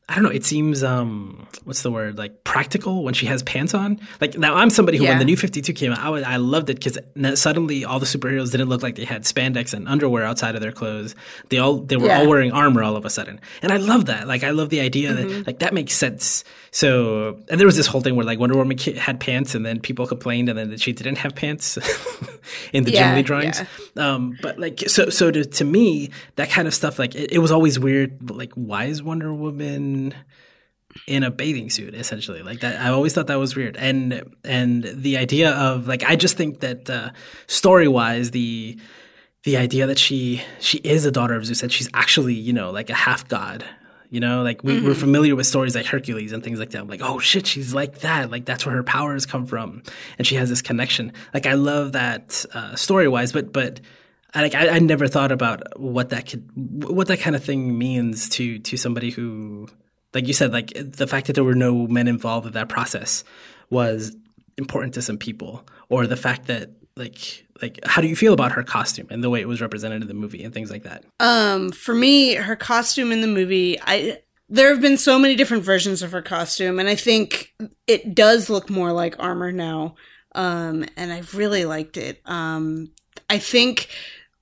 [0.08, 0.30] I don't know.
[0.30, 2.16] It seems um, what's the word?
[2.20, 4.00] Like practical when she has pants on.
[4.22, 5.10] Like now, I'm somebody who, Yeah.
[5.12, 7.00] when the new Fifty Two came out, I, was, I loved it because
[7.42, 10.72] suddenly all the superheroes didn't look like they had spandex and underwear outside of their
[10.72, 11.16] clothes.
[11.50, 12.20] They all they were Yeah.
[12.20, 14.28] all wearing armor all of a sudden, and I love that.
[14.28, 15.28] Like I love the idea Mm-hmm.
[15.30, 16.44] that like that makes sense.
[16.76, 19.80] So and there was this whole thing where like Wonder Woman had pants, and then
[19.80, 21.78] people complained, and then that she didn't have pants
[22.74, 23.62] in the Yeah, Jim Lee drawings.
[23.96, 27.40] Um, but like so so to to me that kind of stuff like it, it
[27.40, 28.30] was always weird.
[28.30, 30.14] Like why is Wonder Woman
[31.08, 34.90] in a bathing suit essentially like that i always thought that was weird and and
[34.94, 37.10] the idea of like i just think that uh,
[37.48, 38.80] story wise the
[39.44, 42.72] the idea that she she is a daughter of zeus that she's actually you know
[42.72, 43.66] like a half god
[44.10, 46.82] you know like we, we're familiar with stories like hercules and things like that.
[46.82, 48.32] I'm like oh shit she's like that.
[48.32, 49.84] Like that's where her powers come from.
[50.18, 51.14] And she has this connection.
[51.34, 53.82] Like i love that uh, story wise but but
[54.34, 57.78] I, like I, I never thought about what that could what that kind of thing
[57.78, 59.70] means to to somebody who
[60.16, 63.26] like you said, like the fact that there were no men involved in that process
[63.70, 64.16] was
[64.58, 68.52] important to some people, or the fact that like like how do you feel about
[68.52, 71.06] her costume and the way it was represented in the movie and things like that?
[71.20, 75.64] Um, for me, her costume in the movie, I there have been so many different
[75.64, 77.54] versions of her costume, and I think
[77.88, 79.96] it does look more like armor now.
[80.34, 82.22] Um, and I really liked it.
[82.26, 82.92] Um,
[83.30, 83.88] I think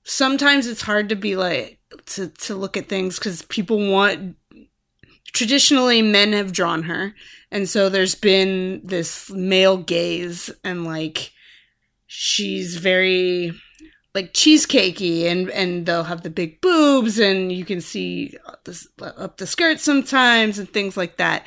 [0.02, 4.36] sometimes it's hard to be like to to look at things because people want.
[5.32, 7.12] Traditionally, men have drawn her,
[7.50, 11.32] and so there's been this male gaze, and like
[12.06, 13.52] she's very
[14.14, 18.86] like cheesecakey and and they'll have the big boobs and you can see up the,
[19.16, 21.44] up the skirt sometimes and things like that.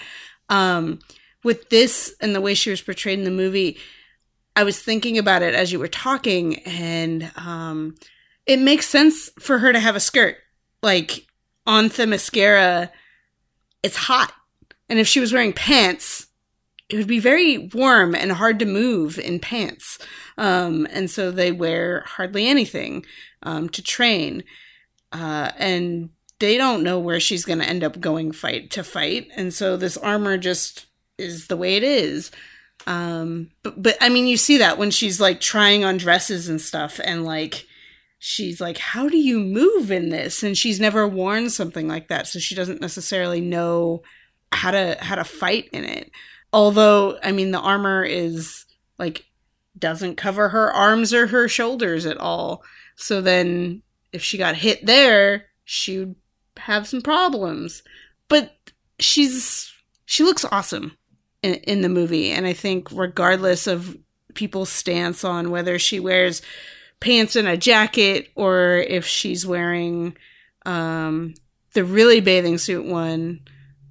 [0.50, 1.00] Um
[1.44, 3.78] with this and the way she was portrayed in the movie
[4.56, 7.96] i was thinking about it as you were talking and um
[8.48, 10.38] it makes sense for her to have a skirt.
[10.82, 11.28] Like
[11.66, 12.90] on Themyscira
[13.84, 14.34] it's hot.
[14.90, 16.27] And if she was wearing pants
[16.90, 20.00] it would be very warm and hard to move in pants.
[20.38, 23.06] Um, and so they wear hardly anything
[23.44, 24.44] um, to train.
[25.12, 29.28] Uh, and they don't know where she's going to end up going fight to fight.
[29.36, 30.86] And so this armor just
[31.18, 32.32] is the way it is.
[32.86, 36.62] Um, but, but i mean you see that when she's like trying on dresses and
[36.62, 37.66] stuff and like
[38.20, 40.42] she's like how do you move in this?
[40.44, 44.04] And she's never worn something like that so she doesn't necessarily know
[44.54, 46.12] how to how to fight in it
[46.58, 48.66] although i mean the armor is
[48.98, 49.28] like
[49.80, 52.64] doesn't cover her arms or her shoulders at all.
[52.96, 56.16] So then if she got hit there, she would
[56.58, 57.84] have some problems.
[58.28, 58.56] But
[59.00, 59.72] she's
[60.06, 60.98] she looks awesome
[61.44, 63.98] in, in the movie and I think regardless of
[64.34, 66.42] people's stance on whether she wears
[67.00, 70.16] pants and a jacket or if she's wearing
[70.66, 71.36] um
[71.74, 73.42] the really bathing suit one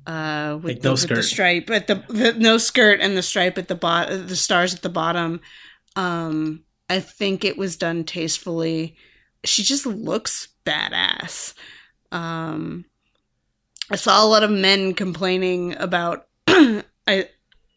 [0.06, 3.22] uh with, Like the, no with the stripe at the, the no skirt and the
[3.22, 5.40] stripe at the bottom the stars at the bottom.
[5.96, 8.96] Um i think it was done tastefully.
[9.44, 11.54] She just looks badass.
[12.12, 12.84] Um
[13.90, 17.28] i saw a lot of men complaining about i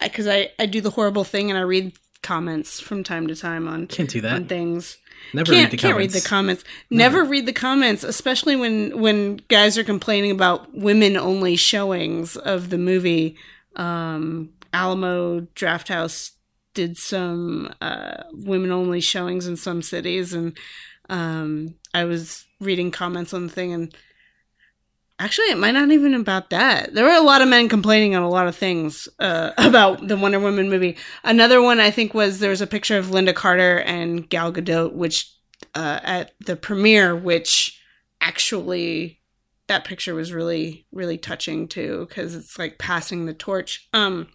[0.01, 3.67] because I, I do the horrible thing and i read comments from time to time
[3.67, 4.33] on Can't do that.
[4.33, 4.97] on things
[5.33, 6.13] Never can't, read the can't comments.
[6.13, 6.63] read the comments.
[6.89, 12.69] Never read the comments, especially when when guys are complaining about women only showings of
[12.69, 13.37] the movie.
[13.75, 16.31] Um, Alamo Drafthouse
[16.73, 20.57] did some uh, women only showings in some cities, and
[21.09, 23.95] um, I was reading comments on the thing, and
[25.19, 26.93] actually, it might not even about that.
[26.93, 30.17] There were a lot of men complaining on a lot of things uh, about the
[30.17, 30.97] Wonder Woman movie.
[31.23, 34.93] Another one I think was there was a picture of Lynda Carter and Gal Gadot,
[34.93, 35.31] which
[35.75, 37.79] uh, at the premiere, which
[38.21, 39.19] actually
[39.67, 43.87] that picture was really really touching too because it's like passing the torch.
[43.93, 44.27] Um,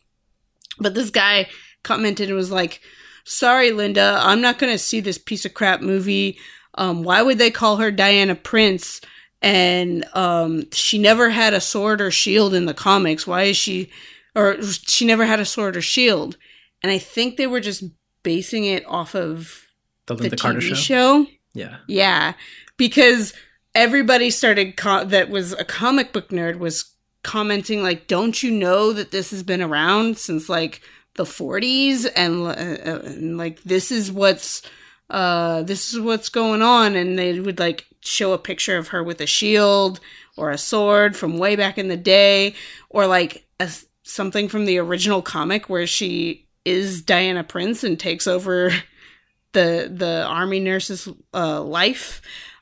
[0.78, 1.48] but this guy
[1.82, 2.80] commented and was like,
[3.24, 6.38] "Sorry, Lynda, I'm not going to see this piece of crap movie.
[6.76, 9.00] Um, why would they call her Diana Prince?"
[9.44, 13.26] And um, she never had a sword or shield in the comics.
[13.26, 13.90] Why is she,
[14.34, 16.36] or she never had a sword or shield?
[16.82, 17.84] And I think they were just
[18.22, 19.66] basing it off of
[20.06, 20.74] the the Lynda TV Carter show.
[20.74, 21.26] show.
[21.52, 21.76] Yeah.
[21.86, 22.32] Yeah,
[22.76, 23.32] because
[23.74, 28.92] everybody started co- that was a comic book nerd was commenting like, "Don't you know
[28.92, 30.80] that this has been around since like
[31.14, 34.62] the 40s and, uh, uh, and like this is what's
[35.10, 39.02] uh this is what's going on?" And they would like show a picture of her
[39.02, 40.00] with a shield
[40.36, 42.54] or a sword from way back in the day
[42.90, 43.70] or like a,
[44.02, 48.70] something from the original comic where she is Diana Prince and takes over
[49.52, 52.20] the the army nurse's uh, life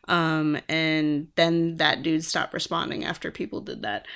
[0.08, 4.06] um and then that dude stopped responding after people did that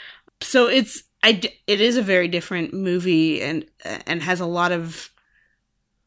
[0.42, 5.10] so it's I, it is a very different movie and and has a lot of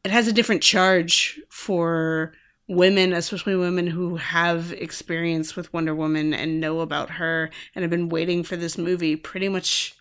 [0.04, 2.34] it has a different charge for
[2.68, 7.90] women, especially women who have experience with Wonder Woman and know about her and have
[7.90, 9.96] been waiting for this movie pretty much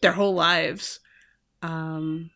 [0.00, 1.00] their whole lives.
[1.62, 2.30] Um,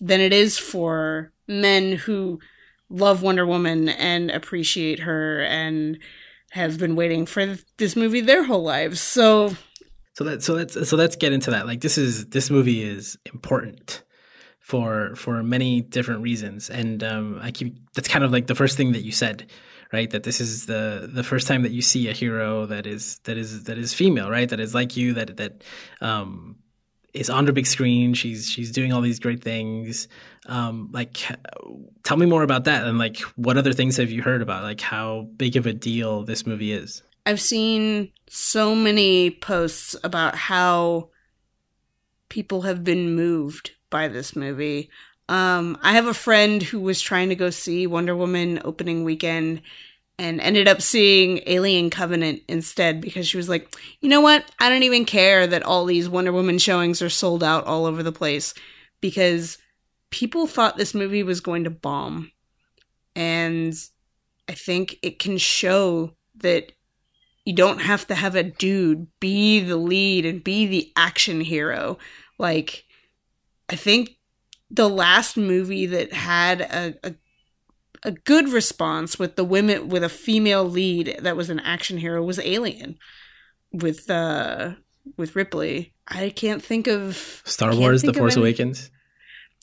[0.00, 2.38] than it is for men who
[2.88, 5.98] love Wonder Woman and appreciate her and
[6.50, 9.00] have been waiting for this movie their whole lives.
[9.00, 9.54] So
[10.14, 11.66] so that so let's so let's get into that.
[11.66, 14.02] Like this is this movie is important
[14.68, 18.76] for for many different reasons, and um, I keep that's kind of like the first
[18.76, 19.46] thing that you said,
[19.94, 20.10] right?
[20.10, 23.38] That this is the the first time that you see a hero that is that
[23.38, 24.46] is that is female, right?
[24.46, 25.64] That is like you, that that
[26.02, 26.56] um,
[27.14, 28.12] is on the big screen.
[28.12, 30.06] She's she's doing all these great things.
[30.44, 31.16] Um, like,
[32.04, 34.64] tell me more about that, and like, what other things have you heard about?
[34.64, 37.02] Like, how big of a deal this movie is?
[37.24, 41.08] I've seen so many posts about how
[42.28, 44.90] people have been moved by this movie.
[45.28, 49.62] Um, I have a friend who was trying to go see Wonder Woman opening weekend
[50.18, 54.44] and ended up seeing Alien Covenant instead because she was like, you know what?
[54.58, 58.02] I don't even care that all these Wonder Woman showings are sold out all over
[58.02, 58.52] the place
[59.00, 59.58] because
[60.10, 62.32] people thought this movie was going to bomb.
[63.14, 63.74] And
[64.48, 66.72] I think it can show that
[67.44, 71.98] you don't have to have a dude be the lead and be the action hero.
[72.38, 72.84] Like,
[73.68, 74.16] I think
[74.70, 77.14] the last movie that had a, a
[78.04, 82.22] a good response with the women with a female lead that was an action hero
[82.22, 82.98] was Alien
[83.72, 84.72] with uh
[85.16, 85.94] with Ripley.
[86.06, 88.90] I can't think of Star Wars: The Force Awakens.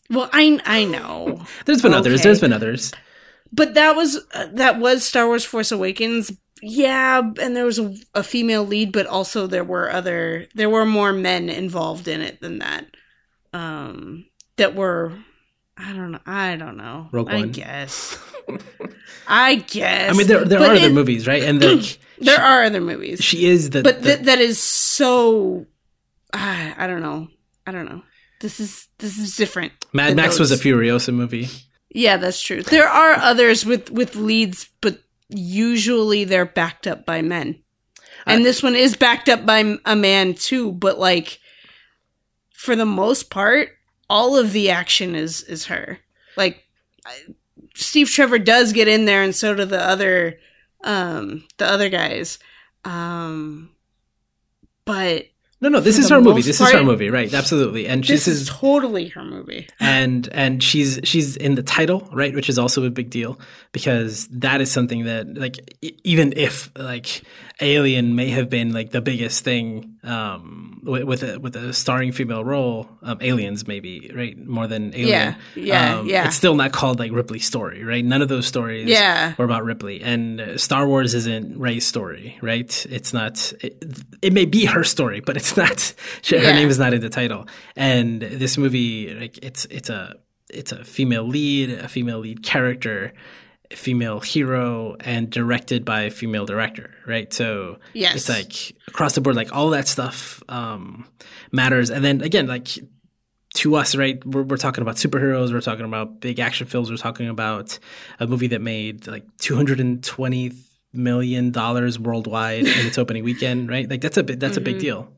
[0.10, 1.46] Well, I I know.
[1.66, 2.00] There's been okay.
[2.00, 2.24] others.
[2.24, 2.94] There's been others.
[3.52, 6.32] But that was uh, that was Star Wars: Force Awakens.
[6.62, 10.86] Yeah, and there was a, a female lead, but also there were other there were
[10.86, 12.86] more men involved in it than that.
[13.56, 14.26] Um,
[14.58, 15.14] that were
[15.78, 16.20] I don't know.
[16.26, 17.10] I don't know.
[17.12, 17.52] Rogue I One.
[17.52, 18.18] guess.
[19.28, 20.14] I guess.
[20.14, 21.44] I mean, there there but are it, other movies, right?
[21.44, 23.24] And the, there she, are other movies.
[23.24, 25.66] She is the, but the, th- that is so.
[26.34, 27.28] Uh, I don't know.
[27.68, 28.04] I don't know.
[28.42, 29.74] This is this is different.
[29.94, 30.52] Mad Max those.
[30.52, 31.50] was a Furiosa movie.
[31.90, 32.62] Yeah, that's true.
[32.62, 35.00] There are others with with leads, but
[35.30, 37.62] usually they're backed up by men.
[38.26, 41.40] And uh, this one is backed up by a man too, but like
[42.66, 43.70] for the most part,
[44.10, 46.00] all of the action is is her.
[46.36, 46.64] Like
[47.76, 50.40] Steve Trevor does get in there, and so do the other
[50.84, 52.40] um the other guys.
[52.84, 53.70] Um,
[54.86, 55.28] but
[55.62, 56.42] no, no, this is her movie.
[56.42, 57.34] This part, is her movie, right?
[57.34, 59.68] Absolutely, and this is totally her movie.
[59.80, 63.40] And and she's she's in the title, right, which is also a big deal
[63.72, 65.58] because that is something that like
[66.04, 67.24] even if like
[67.62, 72.12] Alien may have been like the biggest thing um, with with a, with a starring
[72.12, 75.08] female role, um, Aliens maybe right more than Alien.
[75.08, 76.28] Yeah, yeah, um, yeah.
[76.28, 78.06] It's still not called like Ripley's story, right?
[78.06, 79.34] None of those stories yeah.
[79.38, 82.86] were about Ripley, and Star Wars isn't Rey's story, right?
[82.90, 83.54] It's not.
[83.62, 83.84] It,
[84.22, 85.94] it may be her story, but it's not.
[86.30, 86.52] Her yeah.
[86.54, 87.48] name is not in the title.
[87.76, 90.16] And this movie, like, it's it's a
[90.50, 93.14] it's a female lead, a female lead character
[93.72, 97.34] female hero and directed by a female director, right?
[97.34, 98.16] So yes.
[98.16, 101.08] it's like across the board, like all that stuff um,
[101.52, 101.90] matters.
[101.90, 102.68] And then again, like
[103.56, 104.24] to us, right?
[104.26, 105.54] We're, we're talking about superheroes.
[105.54, 106.92] We're talking about big action films.
[106.92, 107.80] We're talking about
[108.20, 110.52] a movie that made like two hundred and twenty
[110.94, 113.90] million dollars worldwide in its opening weekend, right?
[113.90, 114.62] Like that's a big, that's mm-hmm.
[114.62, 114.82] a big mm-hmm.
[114.82, 115.10] deal.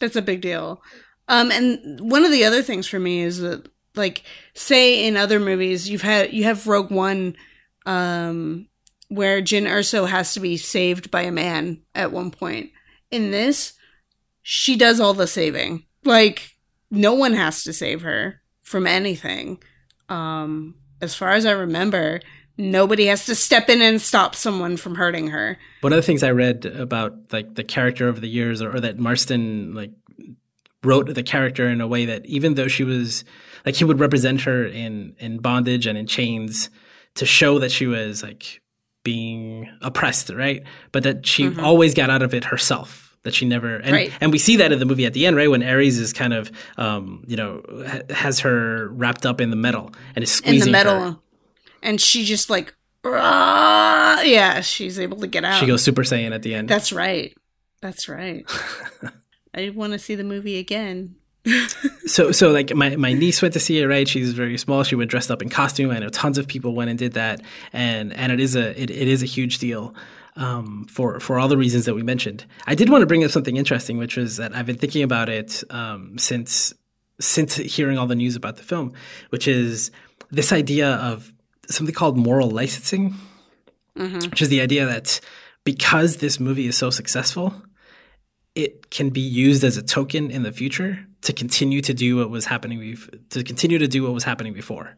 [0.00, 0.82] That's a big deal.
[1.28, 4.22] Um, and one of the other things for me is that, like,
[4.54, 7.34] say in other movies, you've had you have Rogue One
[7.86, 8.68] um,
[9.08, 12.70] where Jyn Erso has to be saved by a man at one point.
[13.10, 13.72] In this,
[14.42, 15.84] she does all the saving.
[16.04, 16.56] Like,
[16.90, 19.62] no one has to save her from anything.
[20.08, 22.20] Um, as far as I remember,
[22.58, 25.58] nobody has to step in and stop someone from hurting her.
[25.80, 28.80] One of the things I read about like the character over the years, or, or
[28.80, 29.92] that Marston like
[30.82, 33.24] wrote the character in a way that even though she was
[33.64, 36.70] like he would represent her in in bondage and in chains,
[37.16, 38.60] to show that she was like
[39.04, 40.62] being oppressed, right?
[40.92, 41.64] But that she mm-hmm.
[41.64, 43.02] always got out of it herself.
[43.24, 44.12] That she never and right.
[44.20, 45.50] and we see that in the movie at the end, right?
[45.50, 49.56] When Ares is kind of um, you know ha- has her wrapped up in the
[49.56, 51.18] metal and is squeezing in the metal, her.
[51.82, 52.72] and she just like
[53.04, 55.58] yeah, she's able to get out.
[55.58, 56.68] She goes Super Saiyan at the end.
[56.68, 57.36] That's right.
[57.80, 58.48] That's right.
[59.54, 61.16] I want to see the movie again
[62.06, 64.94] so so like my, my niece went to see it right she's very small she
[64.96, 67.40] went dressed up in costume i know tons of people went and did that
[67.72, 69.94] and and it is a it, it is a huge deal
[70.36, 72.44] um, for for all the reasons that we mentioned.
[72.66, 75.28] I did want to bring up something interesting, which was that I've been thinking about
[75.28, 76.74] it um, since
[77.18, 78.92] since hearing all the news about the film,
[79.30, 79.90] which is
[80.30, 81.32] this idea of
[81.68, 83.14] something called moral licensing,
[83.96, 84.30] mm-hmm.
[84.30, 85.20] which is the idea that
[85.64, 87.54] because this movie is so successful,
[88.54, 92.30] it can be used as a token in the future to continue to do what
[92.30, 92.96] was happening we
[93.30, 94.96] to continue to do what was happening before,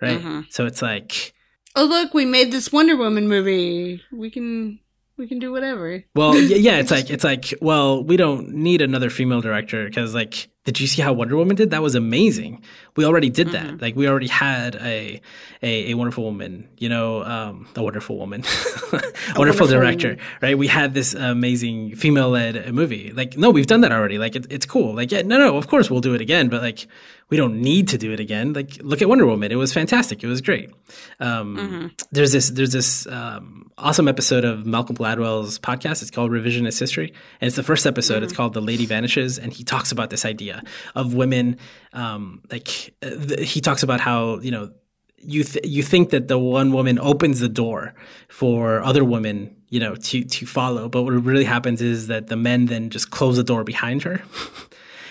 [0.00, 0.18] right?
[0.18, 0.40] Mm-hmm.
[0.50, 1.34] So it's like,
[1.74, 4.02] oh look, we made this Wonder Woman movie.
[4.12, 4.80] We can
[5.16, 6.04] we can do whatever.
[6.14, 10.48] Well, yeah, it's like it's like well, we don't need another female director because like
[10.64, 11.70] did you see how Wonder Woman did?
[11.70, 12.62] That was amazing.
[12.96, 13.66] We already did that.
[13.66, 13.82] Mm-hmm.
[13.82, 15.20] Like we already had a
[15.62, 18.42] a, a wonderful woman, you know, um, a wonderful woman,
[18.92, 20.24] a wonderful, wonderful director, woman.
[20.42, 20.58] right?
[20.58, 23.12] We had this amazing female led movie.
[23.12, 24.18] Like no, we've done that already.
[24.18, 24.94] Like it, it's cool.
[24.94, 26.86] Like yeah, no, no, of course we'll do it again, but like
[27.28, 28.52] we don't need to do it again.
[28.52, 29.50] Like look at Wonder Woman.
[29.50, 30.22] It was fantastic.
[30.22, 30.70] It was great.
[31.18, 31.86] Um, mm-hmm.
[32.12, 36.02] There's this there's this um, awesome episode of Malcolm Gladwell's podcast.
[36.02, 38.16] It's called Revisionist History, and it's the first episode.
[38.16, 38.24] Mm-hmm.
[38.24, 40.62] It's called The Lady Vanishes, and he talks about this idea
[40.94, 41.58] of women.
[41.96, 44.70] Um, like th- he talks about how you know
[45.16, 47.94] you th- you think that the one woman opens the door
[48.28, 52.36] for other women, you know, to to follow, but what really happens is that the
[52.36, 54.22] men then just close the door behind her.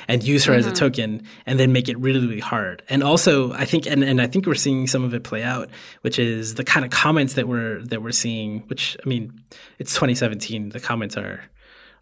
[0.07, 0.59] and use her mm-hmm.
[0.59, 0.77] as a mm-hmm.
[0.77, 2.83] token and then make it really, really hard.
[2.89, 5.69] And also I think and, and I think we're seeing some of it play out,
[6.01, 9.41] which is the kind of comments that we're that we're seeing, which I mean,
[9.79, 10.69] it's 2017.
[10.69, 11.43] The comments are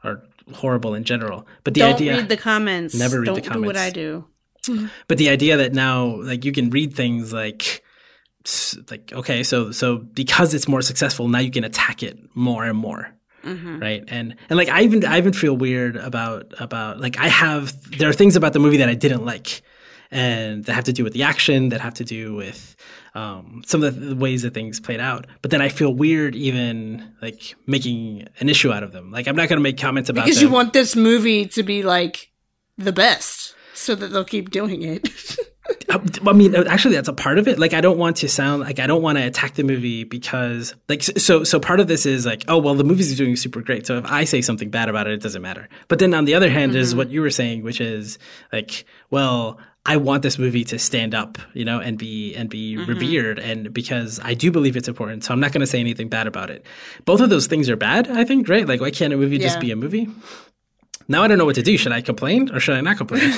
[0.04, 0.22] are
[0.54, 1.48] horrible in general.
[1.64, 2.94] But the Don't idea read the comments.
[2.94, 3.64] Never read Don't the comments.
[3.64, 4.26] Do what I do.
[5.08, 7.84] But the idea that now like you can read things like
[8.90, 12.78] like okay, so so because it's more successful, now you can attack it more and
[12.78, 13.14] more.
[13.44, 13.80] Mm-hmm.
[13.80, 14.04] Right.
[14.08, 18.10] And and like I even I even feel weird about about like I have there
[18.10, 19.62] are things about the movie that I didn't like
[20.14, 22.76] and that have to do with the action, that have to do with
[23.16, 25.26] um, some of the ways that things played out.
[25.42, 29.12] But then I feel weird even like making an issue out of them.
[29.12, 30.50] Like I'm not going to make comments about because them.
[30.50, 32.32] you want this movie to be like
[32.78, 35.10] the best, so that they'll keep doing it.
[36.26, 37.58] I mean, actually, that's a part of it.
[37.58, 40.76] Like, I don't want to sound like I don't want to attack the movie because,
[40.90, 43.88] like, so so part of this is like, oh well, the movie's doing super great.
[43.88, 45.70] So if I say something bad about it, it doesn't matter.
[45.88, 46.82] But then on the other hand, mm-hmm.
[46.82, 48.20] is what you were saying, which is
[48.52, 52.76] like, well, I want this movie to stand up, you know, and be and be
[52.76, 52.90] mm-hmm.
[52.90, 56.10] revered, and because I do believe it's important, so I'm not going to say anything
[56.10, 56.66] bad about it.
[57.06, 58.50] Both of those things are bad, I think.
[58.50, 58.68] Right?
[58.68, 59.48] Like, why can't a movie yeah.
[59.48, 60.10] just be a movie?
[61.14, 61.78] Now I don't know what to do.
[61.78, 63.22] Should I complain or should I not complain?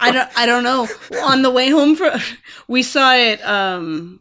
[0.00, 0.38] I don't.
[0.38, 0.88] I don't know.
[1.22, 2.18] On the way home from,
[2.66, 4.20] we saw it um,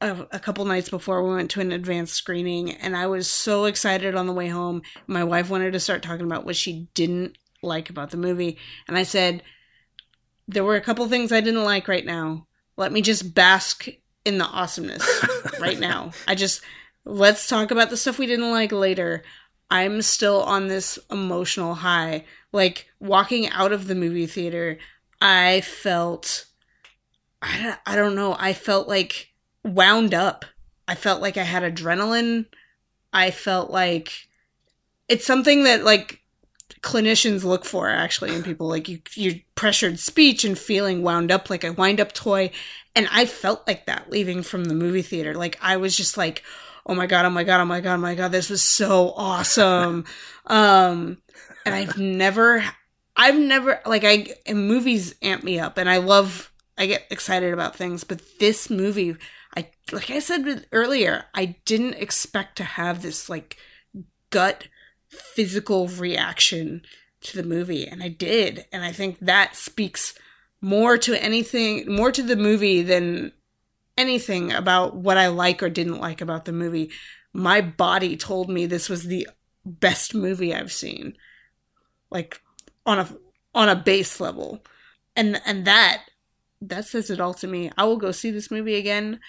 [0.00, 3.66] a, a, couple nights before we went to an advanced screening, and I was so
[3.66, 4.80] excited on the way home.
[5.06, 8.56] My wife wanted to start talking about what she didn't like about the movie,
[8.88, 9.42] and I said
[10.48, 12.46] there were a couple things I didn't like right now.
[12.78, 13.86] Let me just bask
[14.24, 15.06] in the awesomeness
[15.60, 16.12] right now.
[16.26, 16.62] I just
[17.04, 19.24] let's talk about the stuff we didn't like later.
[19.70, 22.24] I'm still on this emotional high.
[22.52, 24.78] Like walking out of the movie theater,
[25.20, 26.46] I felt
[27.42, 30.44] I don't, I don't know, I felt like wound up.
[30.86, 32.46] I felt like I had adrenaline.
[33.12, 34.28] I felt like
[35.08, 36.20] it's something that like
[36.80, 41.48] clinicians look for actually in people like you you pressured speech and feeling wound up
[41.48, 42.50] like a wind up toy
[42.94, 46.42] and i felt like that leaving from the movie theater like i was just like
[46.86, 49.12] oh my god oh my god oh my god oh my god this was so
[49.16, 50.04] awesome.
[50.46, 51.18] Um
[51.64, 52.64] and i've never
[53.16, 57.76] i've never like i movies amp me up and i love i get excited about
[57.76, 59.16] things but this movie
[59.56, 63.56] i like i said earlier i didn't expect to have this like
[64.30, 64.68] gut
[65.08, 66.82] physical reaction
[67.20, 70.14] to the movie and I did and I think that speaks
[70.60, 73.32] more to anything more to the movie than
[73.96, 76.90] anything about what I like or didn't like about the movie.
[77.32, 79.28] My body told me this was the
[79.64, 81.16] best movie I've seen.
[82.10, 82.40] Like
[82.86, 83.16] on a
[83.54, 84.64] on a base level.
[85.16, 86.04] And and that
[86.60, 87.70] that says it all to me.
[87.76, 89.20] I will go see this movie again.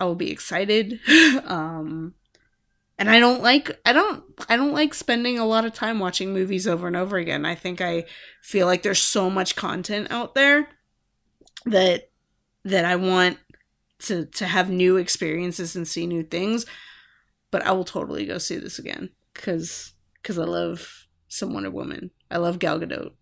[0.00, 1.00] I will be excited.
[1.44, 2.14] um
[2.98, 6.32] and I don't like I don't I don't like spending a lot of time watching
[6.32, 7.44] movies over and over again.
[7.44, 8.04] I think I
[8.40, 10.68] feel like there's so much content out there
[11.66, 12.10] that
[12.64, 13.38] that I want
[14.00, 16.66] to to have new experiences and see new things.
[17.50, 22.10] But I will totally go see this again cuz cuz I love some Wonder Woman.
[22.30, 23.12] I love Gal Gadot.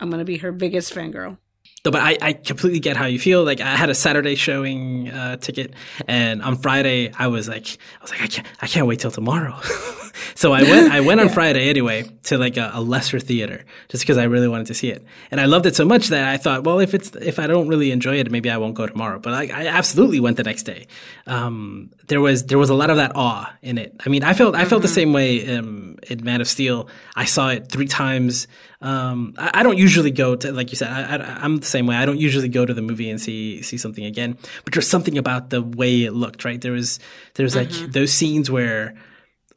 [0.00, 1.38] I'm to be her biggest fangirl.
[1.84, 3.42] No, but I, I completely get how you feel.
[3.42, 5.74] Like I had a Saturday showing uh, ticket,
[6.06, 7.66] and on Friday I was like,
[7.98, 9.58] I was like, I can't, I can't wait till tomorrow.
[10.36, 14.04] so I went I went on Friday anyway to like a, a lesser theater just
[14.04, 16.36] because I really wanted to see it, and I loved it so much that I
[16.36, 19.18] thought, well, if it's if I don't really enjoy it, maybe I won't go tomorrow.
[19.18, 20.86] But I, I absolutely went the next day.
[21.26, 24.00] Um, there was there was a lot of that awe in it.
[24.06, 26.88] I mean, I felt I felt the same way um, in Man of Steel.
[27.16, 28.46] I saw it three times.
[28.82, 30.90] Um, I, I don't usually go to like you said.
[30.90, 31.96] I, I'm the same way.
[31.96, 34.36] I don't usually go to the movie and see see something again.
[34.64, 36.44] But there's something about the way it looked.
[36.44, 36.60] Right?
[36.60, 36.98] There was
[37.34, 38.94] there's like those scenes where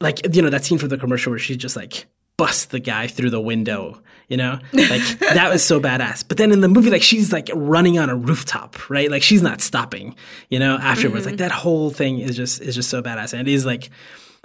[0.00, 2.06] like you know that scene from the commercial where she just like
[2.36, 4.58] busts the guy through the window you know?
[4.72, 6.26] Like that was so badass.
[6.26, 9.10] But then in the movie like she's like running on a rooftop right?
[9.10, 10.14] Like she's not stopping
[10.50, 11.26] you know afterwards.
[11.26, 13.32] Like that whole thing is just is just so badass.
[13.32, 13.90] And it is like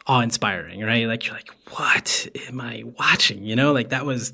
[0.07, 1.07] awe-inspiring right?
[1.07, 3.43] Like you're like what am i watching?
[3.43, 3.71] You know?
[3.71, 4.33] Like that was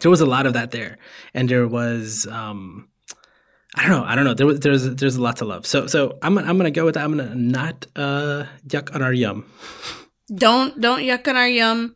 [0.00, 0.98] there was a lot of that there
[1.34, 2.88] and there was um
[3.78, 4.04] I don't know.
[4.04, 4.32] I don't know.
[4.32, 5.66] There was there's there's a lot to love.
[5.66, 7.04] So so I'm I'm gonna go with that.
[7.04, 9.44] I'm gonna not uh yuck on our yum.
[10.34, 11.94] Don't don't yuck on our yum.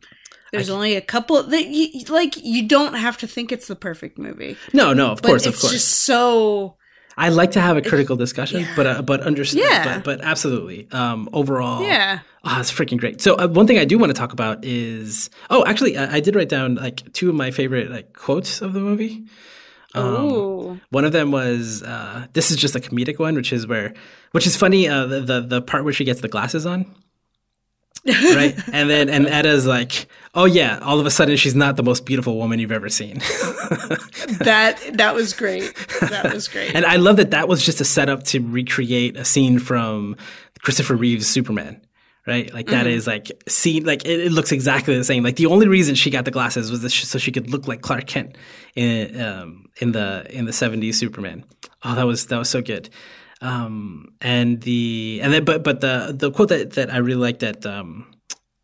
[0.51, 4.17] There's only a couple that you, like you don't have to think it's the perfect
[4.19, 4.57] movie.
[4.73, 5.63] No, no, of course, of course.
[5.63, 6.75] It's just so
[7.17, 9.65] I like to have a critical discussion, but uh, but understand.
[9.65, 9.97] Yeah.
[9.97, 10.87] But, but absolutely.
[10.91, 12.19] Um, overall, yeah.
[12.43, 13.21] Oh, it's freaking great.
[13.21, 16.19] So uh, one thing I do want to talk about is oh, actually, I, I
[16.19, 19.25] did write down like two of my favorite like quotes of the movie.
[19.93, 20.81] Um.
[20.89, 23.93] One of them was uh, this is just a comedic one, which is where
[24.31, 24.87] which is funny.
[24.87, 26.95] Uh, the, the the part where she gets the glasses on.
[28.05, 31.83] Right and then and Etta's like oh yeah all of a sudden she's not the
[31.83, 33.19] most beautiful woman you've ever seen
[34.39, 35.73] That that was great.
[36.01, 36.73] That was great.
[36.75, 40.15] And I love that that was just a setup to recreate a scene from
[40.61, 41.81] Christopher Reeve's Superman.
[42.27, 45.23] Right, like that is like scene, like it, it looks exactly the same.
[45.23, 47.81] Like the only reason she got the glasses was she, so she could look like
[47.81, 48.37] Clark Kent
[48.75, 51.43] in um, in the in the seventies Superman.
[51.83, 52.91] Oh, that was that was so good.
[53.41, 57.39] Um, and the and then but but the the quote that that I really liked
[57.39, 58.05] that um,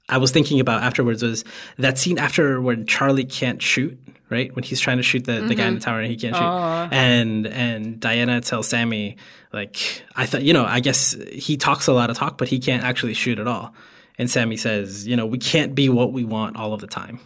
[0.08, 1.44] I was thinking about afterwards was
[1.78, 3.98] that scene after when Charlie can't shoot,
[4.30, 4.56] right?
[4.56, 6.44] When he's trying to shoot the, the guy in the tower and he can't shoot.
[6.92, 9.18] And and Diana tells Sammy,
[9.52, 12.60] like, I thought, you know, I guess he talks a lot of talk, but he
[12.60, 13.74] can't actually shoot at all.
[14.20, 17.20] And Sammy says, you know, we can't be what we want all of the time.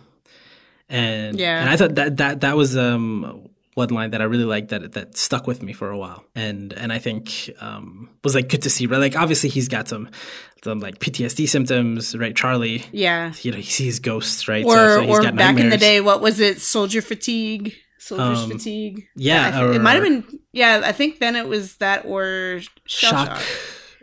[0.89, 1.59] And Yeah.
[1.61, 4.93] and I thought that that that was um one line that I really liked that
[4.93, 6.25] that stuck with me for a while.
[6.35, 8.85] And and I think um was like good to see.
[8.85, 8.99] Right?
[8.99, 10.09] Like obviously he's got some
[10.63, 12.35] some like PTSD symptoms, right?
[12.35, 13.33] Charlie yeah.
[13.41, 14.65] you know, he sees ghosts, right?
[14.65, 16.59] Or so, so he's or back in the day, what was it?
[16.61, 17.75] Soldier fatigue.
[17.97, 19.07] Soldier's Um, fatigue.
[19.15, 20.39] yeah, I thi- it might have been.
[20.53, 23.45] Yeah, I think then it was that or shell shock, shock.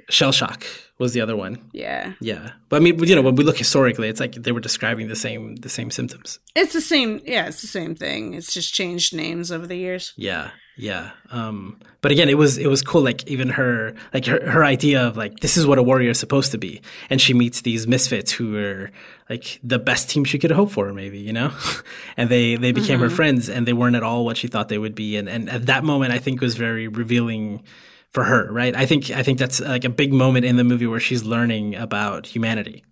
[0.08, 0.64] shell shock
[0.98, 1.58] was the other one.
[1.72, 4.60] Yeah, Yeah, but I mean, you know, when we look historically, it's like they were
[4.60, 6.40] describing the same the same symptoms.
[6.54, 7.20] it's the same.
[7.24, 8.34] Yeah, it's the same thing.
[8.34, 10.12] It's just changed names over the years.
[10.16, 11.10] Yeah, yeah.
[11.30, 13.02] Um, but again, it was it was cool.
[13.02, 16.18] Like even her like her, her idea of like this is what a warrior is
[16.18, 18.90] supposed to be, and she meets these misfits who are
[19.30, 21.52] like the best team she could hope for, maybe you know,
[22.16, 24.78] and they they became her friends, and they weren't at all what she thought they
[24.78, 27.62] would be, and and at that moment, I think was very revealing
[28.10, 28.50] for her.
[28.52, 28.74] Right?
[28.74, 31.74] I think I think that's like a big moment in the movie where she's learning
[31.74, 32.84] about humanity,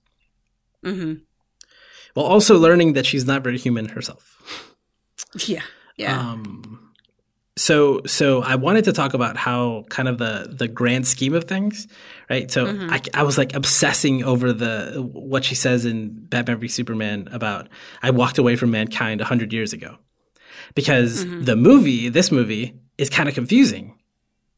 [0.82, 1.14] hmm
[2.14, 4.32] while also learning that she's not very human herself.
[5.46, 5.62] Yeah,
[5.96, 6.18] yeah.
[6.18, 6.92] Um,
[7.58, 11.44] so so I wanted to talk about how kind of the the grand scheme of
[11.44, 11.88] things,
[12.30, 12.50] right?
[12.50, 17.28] So I, I was like obsessing over the what she says in Batman v Superman
[17.32, 17.68] about
[18.02, 19.96] I walked away from mankind hundred years ago,
[20.74, 23.98] because the movie, this movie, is kind of confusing.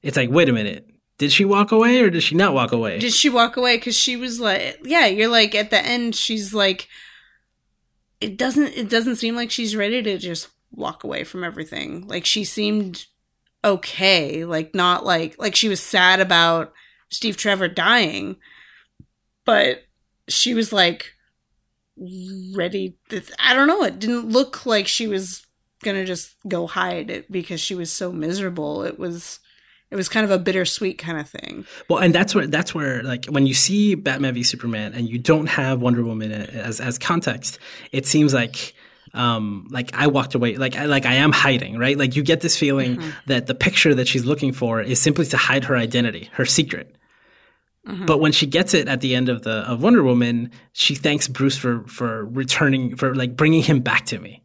[0.08, 0.88] It's like, wait a minute,
[1.18, 2.98] did she walk away or did she not walk away?
[2.98, 3.76] Did she walk away?
[3.76, 5.04] Because she was like, yeah.
[5.04, 6.16] You're like at the end.
[6.16, 6.88] She's like,
[8.18, 8.68] it doesn't.
[8.68, 12.08] It doesn't seem like she's ready to just walk away from everything.
[12.08, 13.04] Like she seemed
[13.62, 14.46] okay.
[14.46, 16.72] Like not like like she was sad about
[17.10, 18.36] Steve Trevor dying,
[19.44, 19.82] but
[20.26, 21.12] she was like
[22.56, 22.96] ready.
[23.10, 23.82] To, I don't know.
[23.82, 25.44] It didn't look like she was
[25.82, 28.84] gonna just go hide it because she was so miserable.
[28.84, 29.40] It was.
[29.90, 31.64] It was kind of a bittersweet kind of thing.
[31.88, 35.18] Well, and that's where that's where like when you see Batman v Superman and you
[35.18, 37.58] don't have Wonder Woman as as context,
[37.90, 38.74] it seems like
[39.14, 41.96] um like I walked away like I like I am hiding, right?
[41.96, 43.10] Like you get this feeling mm-hmm.
[43.26, 46.94] that the picture that she's looking for is simply to hide her identity, her secret.
[47.86, 48.04] Mm-hmm.
[48.04, 51.28] But when she gets it at the end of the of Wonder Woman, she thanks
[51.28, 54.42] Bruce for for returning for like bringing him back to me.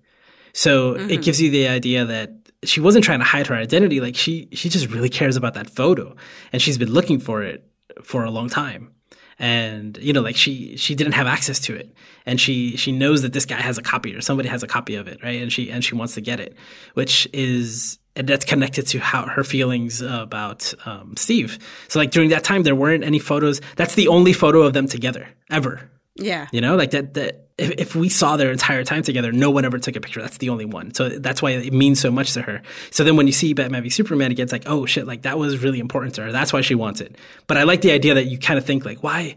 [0.54, 1.22] So it mm-hmm.
[1.22, 4.00] gives you the idea that she wasn't trying to hide her identity.
[4.00, 6.16] Like she she just really cares about that photo,
[6.52, 7.68] and she's been looking for it
[8.02, 8.94] for a long time.
[9.40, 11.94] And you know, like she she didn't have access to it,
[12.26, 14.96] and she she knows that this guy has a copy or somebody has a copy
[14.96, 15.42] of it, right?
[15.42, 16.56] And she and she wants to get it,
[16.94, 21.58] which is and that's connected to how her feelings about um, Steve.
[21.88, 23.60] So like during that time, there weren't any photos.
[23.76, 26.48] That's the only photo of them together ever Yeah.
[26.52, 27.16] You know, like that.
[27.16, 30.22] That if, if we saw their entire time together, no one ever took a picture.
[30.22, 30.94] That's the only one.
[30.94, 32.62] So that's why it means so much to her.
[32.90, 35.38] So then when you see Batman v Superman again, it's like, oh shit, like that
[35.38, 36.32] was really important to her.
[36.32, 37.16] That's why she wants it.
[37.48, 39.36] But I like the idea that you kind of think like, why,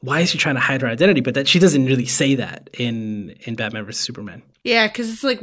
[0.00, 1.20] why is she trying to hide her identity?
[1.20, 4.42] But that she doesn't really say that in in Batman vs Superman.
[4.62, 5.40] Yeah, because it's like,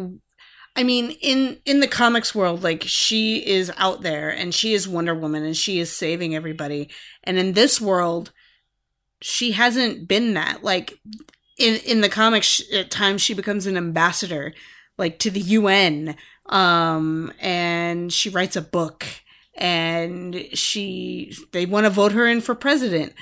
[0.75, 4.87] I mean, in in the comics world, like she is out there and she is
[4.87, 6.89] Wonder Woman and she is saving everybody,
[7.23, 8.31] and in this world,
[9.21, 10.63] she hasn't been that.
[10.63, 10.97] Like
[11.57, 14.53] in in the comics, at times she becomes an ambassador,
[14.97, 16.15] like to the UN,
[16.47, 19.05] um, and she writes a book,
[19.55, 23.13] and she they want to vote her in for president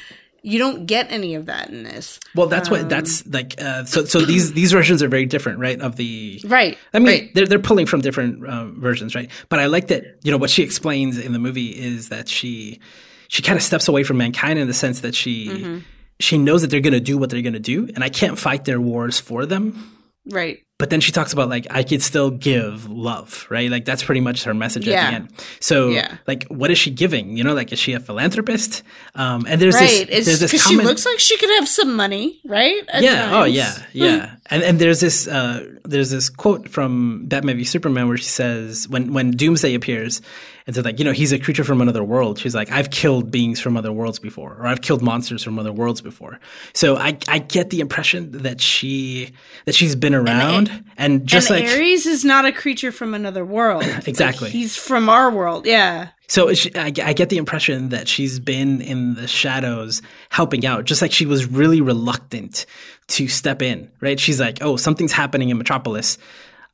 [0.43, 2.19] you don't get any of that in this.
[2.35, 3.61] Well, that's um, what that's like.
[3.61, 5.79] Uh, so, so these these versions are very different, right?
[5.79, 6.77] Of the right.
[6.93, 7.33] I mean, right.
[7.33, 9.29] they're they're pulling from different um, versions, right?
[9.49, 10.17] But I like that.
[10.23, 12.79] You know, what she explains in the movie is that she
[13.27, 15.79] she kind of steps away from mankind in the sense that she mm-hmm.
[16.21, 18.37] She knows that they're going to do what they're going to do, and I can't
[18.37, 19.97] fight their wars for them.
[20.29, 23.69] Right but then she talks about like I could still give love, right?
[23.69, 24.95] Like that's pretty much her message yeah.
[24.95, 25.33] at the end.
[25.59, 26.17] So yeah.
[26.25, 27.37] like what is she giving?
[27.37, 28.81] You know, like is she a philanthropist?
[29.13, 30.07] Um, and there's right.
[30.07, 32.81] this there's this comment, she looks like she could have some money, right?
[32.89, 33.29] At yeah.
[33.29, 33.35] Times.
[33.35, 33.85] Oh yeah.
[33.93, 34.35] Yeah.
[34.51, 38.87] And and there's this uh, there's this quote from Batman v Superman where she says
[38.89, 40.21] when when Doomsday appears
[40.67, 42.37] and so like you know he's a creature from another world.
[42.37, 45.71] She's like i've killed beings from other worlds before or i've killed monsters from other
[45.71, 46.39] worlds before.
[46.73, 49.31] So i i get the impression that she
[49.65, 53.13] that she's been around and, and just and like ares is not a creature from
[53.13, 53.83] another world.
[54.11, 54.47] Exactly.
[54.47, 56.09] like he's from our world yeah.
[56.27, 61.11] So I, get the impression that she's been in the shadows helping out, just like
[61.11, 62.65] she was really reluctant
[63.11, 64.19] to step in, right?
[64.19, 66.17] She's like, oh, something's happening in Metropolis.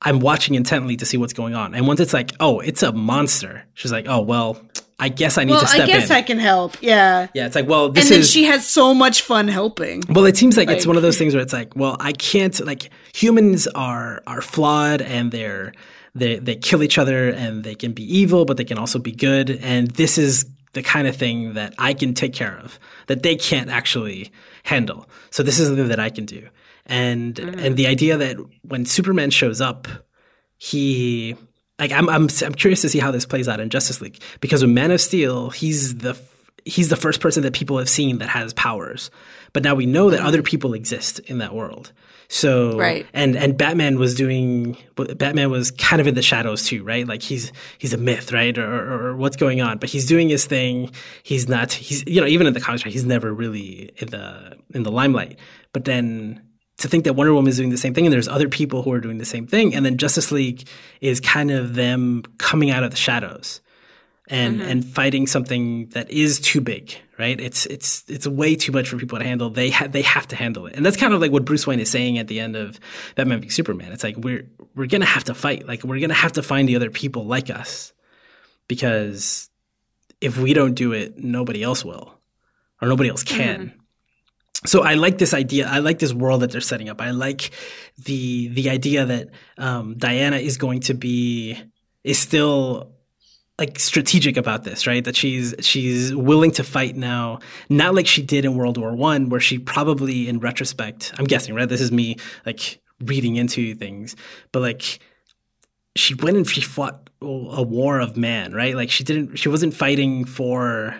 [0.01, 1.73] I'm watching intently to see what's going on.
[1.73, 4.61] And once it's like, oh, it's a monster, she's like, oh, well,
[4.99, 5.95] I guess I need well, to step in.
[5.95, 6.15] I guess in.
[6.15, 6.77] I can help.
[6.81, 7.27] Yeah.
[7.33, 7.45] Yeah.
[7.45, 8.31] It's like, well, this and then is.
[8.31, 10.03] she has so much fun helping.
[10.09, 12.13] Well, it seems like, like, it's one of those things where it's like, well, I
[12.13, 12.59] can't.
[12.65, 15.73] Like humans are are flawed and they're
[16.15, 19.11] they they kill each other and they can be evil, but they can also be
[19.11, 19.51] good.
[19.61, 20.45] And this is
[20.77, 24.31] the kind of thing that I can take care of that they can't actually
[24.63, 25.09] handle.
[25.31, 26.47] So this is something that I can do
[26.87, 27.59] and mm-hmm.
[27.59, 29.87] and the idea that when Superman shows up,
[30.57, 31.35] he
[31.77, 34.63] like I'm I'm I'm curious to see how this plays out in Justice League because
[34.63, 36.17] with Man of Steel, he's the
[36.65, 39.11] he's the first person that people have seen that has powers,
[39.53, 40.27] but now we know that mm-hmm.
[40.27, 41.91] other people exist in that world.
[42.29, 43.05] So right.
[43.13, 47.07] and and Batman was doing Batman was kind of in the shadows too, right?
[47.07, 48.57] Like he's he's a myth, right?
[48.57, 49.77] Or, or, or, what's going on?
[49.77, 50.91] But he's doing his thing.
[51.23, 51.71] He's not.
[51.71, 54.91] He's you know even in the comics, right, he's never really in the in the
[54.91, 55.39] limelight.
[55.71, 56.41] But then
[56.77, 58.91] to think that Wonder Woman is doing the same thing and there's other people who
[58.91, 59.73] are doing the same thing.
[59.73, 60.67] And then Justice League
[61.01, 63.61] is kind of them coming out of the shadows
[64.27, 64.69] and, mm-hmm.
[64.69, 67.39] and fighting something that is too big, right?
[67.39, 69.49] It's, it's, it's way too much for people to handle.
[69.49, 70.75] They have, they have to handle it.
[70.75, 72.79] And that's kind of like what Bruce Wayne is saying at the end of
[73.15, 73.91] Batman v Superman.
[73.91, 75.67] It's like, we're, we're going to have to fight.
[75.67, 77.93] Like, we're going to have to find the other people like us
[78.67, 79.49] because
[80.21, 82.13] if we don't do it, nobody else will
[82.81, 83.67] or nobody else can.
[83.67, 83.77] Mm-hmm
[84.65, 85.67] so I like this idea.
[85.67, 86.99] I like this world that they're setting up.
[86.99, 87.51] I like
[87.97, 91.57] the the idea that um, Diana is going to be
[92.03, 92.95] is still
[93.59, 95.03] like strategic about this, right?
[95.03, 97.39] That she's she's willing to fight now,
[97.69, 101.55] not like she did in World War One, where she probably, in retrospect, I'm guessing,
[101.55, 101.67] right?
[101.67, 104.15] This is me like reading into things,
[104.51, 104.99] but like
[105.95, 108.75] she went and she fought a war of man, right?
[108.75, 110.95] Like she didn't, she wasn't fighting for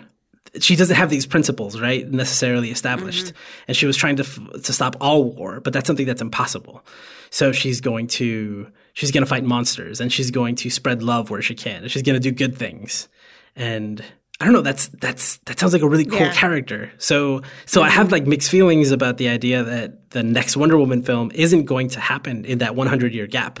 [0.60, 3.64] she doesn't have these principles right necessarily established mm-hmm.
[3.68, 6.82] and she was trying to to stop all war but that's something that's impossible
[7.30, 11.30] so she's going to she's going to fight monsters and she's going to spread love
[11.30, 13.08] where she can and she's going to do good things
[13.56, 14.02] and
[14.40, 14.60] I don't know.
[14.60, 16.32] That's that's that sounds like a really cool yeah.
[16.32, 16.92] character.
[16.98, 17.88] So so mm-hmm.
[17.88, 21.64] I have like mixed feelings about the idea that the next Wonder Woman film isn't
[21.64, 23.60] going to happen in that 100 year gap.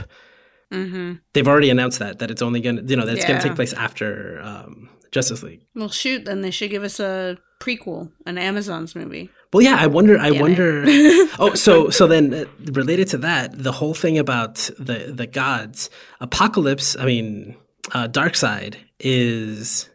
[0.72, 1.14] Mm-hmm.
[1.32, 3.28] They've already announced that that it's only going to you know that it's yeah.
[3.28, 5.66] going to take place after um, Justice League.
[5.74, 9.30] Well, shoot, then they should give us a prequel, an Amazon's movie.
[9.52, 10.18] Well, yeah, I wonder.
[10.18, 10.84] I wonder.
[11.38, 15.90] oh, so so then uh, related to that, the whole thing about the the gods,
[16.20, 17.00] Apokolips.
[17.00, 17.56] I mean,
[17.92, 19.88] uh, Darkseid is.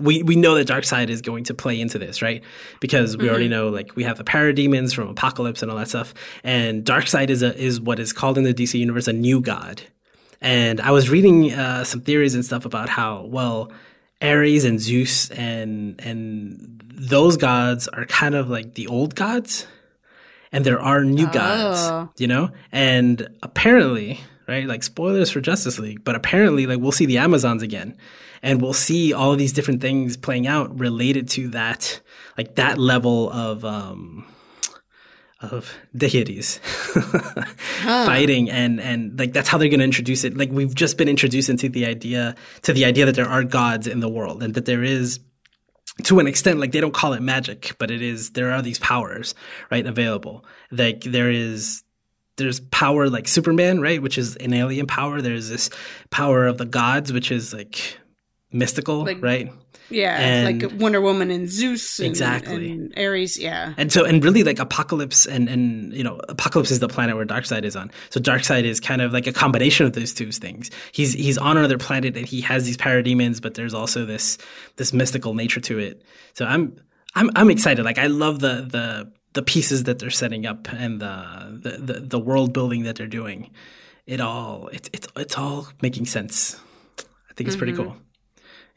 [0.00, 2.44] We, we know that Darkseid is going to play into this, right?
[2.78, 3.30] Because we mm-hmm.
[3.30, 6.14] already know, like, we have the parademons from Apokolips and all that stuff,
[6.44, 9.82] and Darkseid is a is what is called in the DC universe a new god.
[10.40, 13.72] And I was reading uh, some theories and stuff about how well
[14.20, 19.66] Ares and Zeus and and those gods are kind of like the old gods,
[20.50, 21.32] and there are new oh.
[21.32, 22.50] gods, you know.
[22.72, 27.62] And apparently, right, like spoilers for Justice League, but apparently, like we'll see the Amazons
[27.62, 27.96] again,
[28.42, 32.00] and we'll see all of these different things playing out related to that,
[32.36, 34.26] like that level of um
[35.40, 36.58] of deities
[37.84, 40.36] fighting and and like that's how they're going to introduce it.
[40.36, 43.86] Like we've just been introduced into the idea to the idea that there are gods
[43.86, 45.20] in the world and that there is
[46.04, 48.78] to an extent like they don't call it magic but it is there are these
[48.80, 49.34] powers
[49.70, 50.44] right available.
[50.72, 51.84] Like there is
[52.36, 55.22] there's power like superman right which is an alien power.
[55.22, 55.70] There's this
[56.10, 57.98] power of the gods which is like
[58.50, 59.52] mystical Like- right
[59.90, 61.98] Yeah, And- like Wonder Woman and Zeus.
[61.98, 62.70] And, Exactly.
[62.70, 63.38] And Ares.
[63.38, 63.72] Yeah.
[63.76, 67.26] and so and really like Apokolips and and you know Apokolips is the planet where
[67.26, 70.70] darkseid is on so darkseid is kind of like a combination of those two things
[70.92, 74.38] he's he's on another planet and he has these parademons but there's also this
[74.76, 76.02] this mystical nature to it
[76.34, 76.76] so i'm
[77.14, 81.00] i'm i'm excited like i love the the the pieces that they're setting up and
[81.00, 83.50] the the the, the world building that they're doing
[84.06, 86.58] it all it's it's it's all making sense
[86.98, 87.90] i think it's pretty mm-hmm.
[87.90, 87.96] cool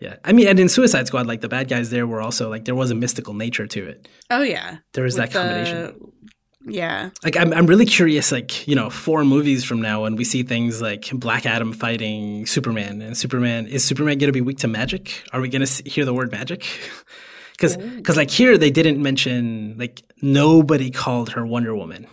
[0.02, 0.16] yeah.
[0.26, 2.76] I mean and in suicide squad like the bad guys there were also like there
[2.76, 4.08] was a mystical nature to it.
[4.30, 4.78] Oh yeah.
[4.94, 6.12] there was that With the- combination
[6.68, 7.10] yeah.
[7.24, 10.44] like I'm, I'm really curious like you know four movies from now when we see
[10.44, 14.68] things like black adam fighting superman and superman is superman going to be weak to
[14.68, 15.24] magic?
[15.34, 16.66] Are we going to hear the word magic?
[17.58, 22.08] Because cuz like here they didn't mention like nobody called her wonder woman.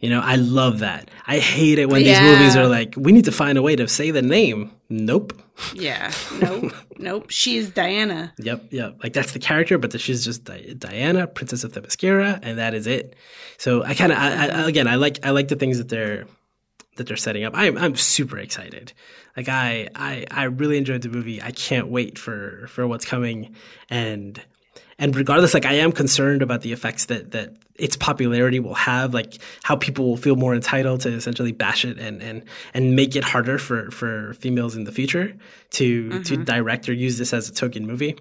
[0.00, 1.10] You know i love that.
[1.26, 3.86] I hate it when these movies are like we need to find a way to
[3.86, 4.70] say the name.
[4.88, 5.34] Nope
[5.74, 6.12] Yeah.
[6.40, 6.72] Nope.
[6.98, 7.30] nope.
[7.30, 8.32] She's Diana.
[8.38, 8.98] Yep, yep.
[9.02, 12.74] Like that's the character, but that she's just Di- Diana, Princess of Themyscira, and that
[12.74, 13.16] is it.
[13.56, 16.26] So I kind of, again, I like, I like the things that they're
[16.96, 17.54] that they're setting up.
[17.56, 18.92] I'm, I'm super excited.
[19.36, 21.40] Like I, I, I really enjoyed the movie.
[21.40, 23.54] I can't wait for for what's coming,
[23.88, 24.40] and
[24.98, 29.14] and regardless, like I am concerned about the effects that that its popularity will have,
[29.14, 32.42] like how people will feel more entitled to essentially bash it and and
[32.74, 35.36] and make it harder for for females in the future
[35.70, 38.18] to to direct or use this as a token movie.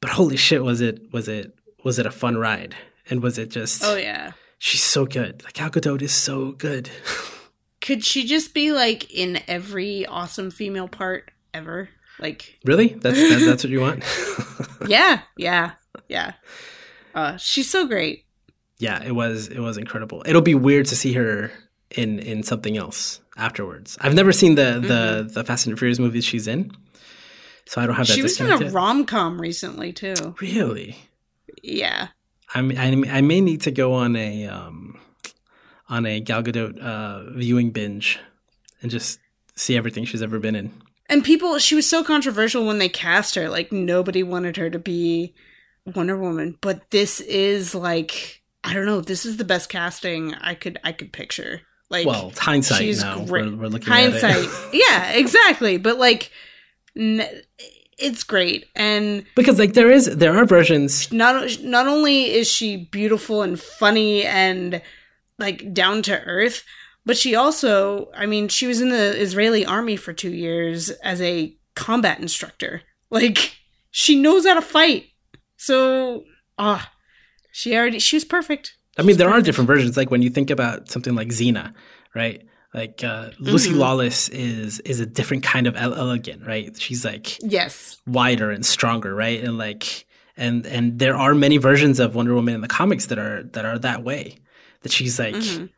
[0.00, 2.74] But holy shit, was it was it was it a fun ride?
[3.08, 3.82] And was it just?
[3.84, 4.32] Oh yeah.
[4.58, 5.42] she's so good.
[5.44, 6.90] Like Gal Gadot is so good.
[7.80, 11.88] Could she just be like in every awesome female part ever?
[12.18, 12.88] Like really?
[12.88, 14.04] That's that, that's what you want?
[14.86, 15.72] yeah, yeah,
[16.08, 16.34] yeah.
[17.14, 18.24] Uh, she's so great.
[18.82, 20.24] Yeah, it was it was incredible.
[20.26, 21.52] It'll be weird to see her
[21.92, 23.96] in in something else afterwards.
[24.00, 26.72] I've never seen the the the Fast and Furious movies she's in,
[27.64, 28.14] so I don't have that.
[28.14, 30.34] She was in a rom com recently too.
[30.40, 30.96] really.
[31.62, 32.08] Yeah.
[32.54, 34.98] I mean, I, I may need to go on a um,
[35.88, 38.18] on a Gal Gadot uh, viewing binge
[38.82, 39.20] and just
[39.54, 40.72] see everything she's ever been in.
[41.08, 43.48] And people, she was so controversial when they cast her.
[43.48, 45.34] Like nobody wanted her to be
[45.94, 49.00] Wonder Woman, but this is like I don't know.
[49.00, 51.62] This is the best casting I could I could picture.
[51.90, 53.24] Like Well, it's hindsight she's now.
[53.24, 53.46] great.
[53.46, 54.50] We're, we're looking hindsight, at it.
[54.88, 55.76] yeah, exactly.
[55.76, 56.30] But like,
[56.96, 57.28] n-
[57.98, 62.76] it's great, and because like there is there are versions not not only is she
[62.76, 64.80] beautiful and funny and
[65.38, 66.64] like down to earth,
[67.04, 71.20] but she also, I mean, she was in the Israeli army for two years as
[71.20, 72.82] a combat instructor.
[73.10, 73.56] Like,
[73.90, 75.06] she knows how to fight.
[75.56, 76.24] So,
[76.58, 76.90] ah,
[77.52, 78.76] she already she was perfect.
[78.98, 79.96] I mean, there are different versions.
[79.96, 81.72] Like when you think about something like Xena,
[82.14, 82.42] right?
[82.74, 83.76] Like uh, Lucy Mhm.
[83.76, 86.74] Lawless is is a different kind of elegant, right?
[86.80, 87.98] She's like Yes.
[88.06, 89.42] wider and stronger, right?
[89.44, 93.18] And like and and there are many versions of Wonder Woman in the comics that
[93.18, 94.36] are that are that way.
[94.82, 95.68] That she's like Mhm.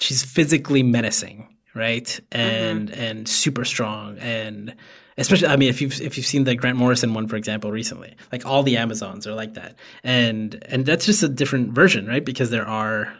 [0.00, 2.20] she's physically menacing, right?
[2.32, 4.74] And and super strong and
[5.16, 8.14] especially I mean if you've if you've seen the Grant Morrison one for example recently,
[8.30, 9.76] like all the Amazons are like that.
[10.02, 12.24] And and that's just a different version, right?
[12.24, 13.14] Because there are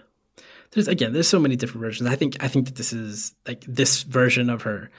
[0.72, 2.08] there's again there's so many different versions.
[2.08, 4.90] I think I think that this is like this version of her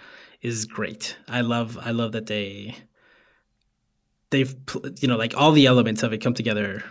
[0.42, 1.18] is great.
[1.28, 2.76] I love I love that they
[4.30, 4.56] they've
[5.00, 6.84] you know like all the elements of it come together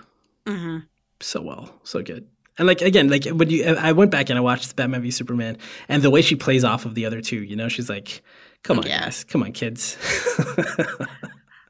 [0.46, 0.78] hmm
[1.22, 2.26] so well, so good.
[2.58, 5.56] And like again, like when you, I went back and I watched Batman v Superman,
[5.88, 8.22] and the way she plays off of the other two, you know, she's like,
[8.62, 9.02] "Come on, Yeah.
[9.02, 9.96] guys, come on, kids."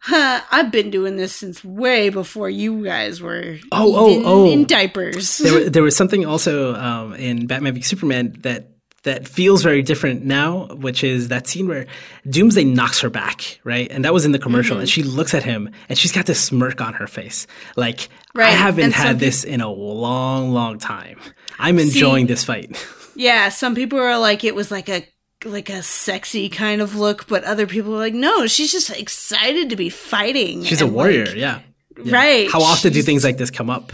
[0.05, 3.59] Huh, I've been doing this since way before you guys were.
[3.70, 4.51] Oh, oh, oh.
[4.51, 5.38] In diapers.
[5.38, 8.70] there, there was something also um, in Batman v Superman that
[9.05, 11.86] that feels very different now, which is that scene where
[12.28, 13.88] Doomsday knocks her back, right?
[13.93, 16.40] And that was in the commercial, and she looks at him, and she's got this
[16.40, 21.20] smirk on her face, like I haven't and had this in a long, long time.
[21.61, 22.76] I'm enjoying this fight.
[23.14, 25.05] Yeah, some people are like it was like a
[25.45, 29.70] like a sexy kind of look, but other people are like, no, she's just excited
[29.70, 30.64] to be fighting.
[30.64, 31.61] She's a warrior, like- yeah.
[32.03, 32.14] Yeah.
[32.16, 32.51] Right.
[32.51, 33.93] How often do things like this come up?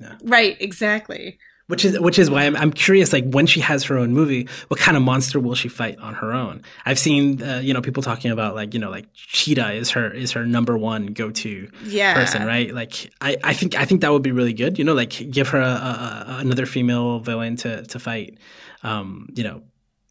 [0.00, 0.14] Yeah.
[0.22, 1.38] Right, exactly.
[1.66, 4.48] which is which is why I'm, I'm curious like when she has her own movie
[4.68, 7.82] what kind of monster will she fight on her own i've seen uh, you know
[7.82, 11.68] people talking about like you know like cheetah is her is her number one go-to
[11.84, 12.14] Yeah.
[12.14, 14.94] person right like I, I think i think that would be really good you know
[14.94, 18.38] like give her a, a, a- another female villain to to fight
[18.82, 19.60] um you know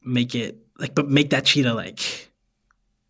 [0.03, 2.29] make it like but make that cheetah like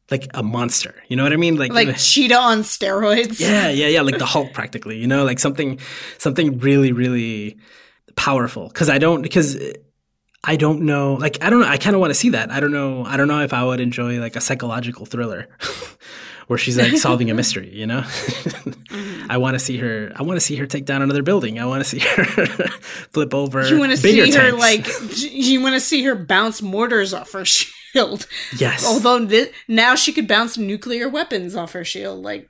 [0.09, 0.95] like a monster.
[1.09, 1.57] You know what i mean?
[1.57, 3.39] Like Like Cheetah on steroids.
[3.39, 5.80] yeah, yeah, yeah, like the Hulk practically, you know, like something
[6.18, 7.57] something really really
[8.15, 8.70] powerful.
[8.70, 9.57] Cuz I don't because
[10.43, 12.51] I don't know, like I don't know, I kind of want to see that.
[12.51, 15.49] I don't know, I don't know if I would enjoy like a psychological thriller
[16.48, 18.04] where she's like solving a mystery, you know?
[18.88, 19.30] Mm-hmm.
[19.30, 21.60] I want to see her I want to see her take down another building.
[21.60, 22.26] I want to see her
[23.12, 24.58] flip over You want to see her tanks.
[24.58, 24.88] like
[25.22, 28.26] you want to see her bounce mortars off her shield.
[28.58, 28.86] Yes.
[28.86, 32.50] Although thi- now she could bounce nuclear weapons off her shield, like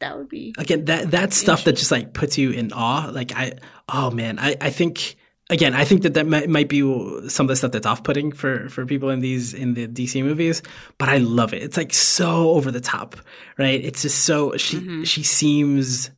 [0.00, 3.32] that would be again that that stuff that just like puts you in awe like
[3.34, 3.52] i
[3.88, 5.16] oh man i i think
[5.50, 6.80] again i think that that might, might be
[7.28, 10.62] some of the stuff that's off-putting for for people in these in the dc movies
[10.98, 11.62] but i love it.
[11.62, 13.16] It's like so over the top
[13.58, 13.82] right?
[13.82, 15.04] It's just so she mm-hmm.
[15.04, 16.10] she seems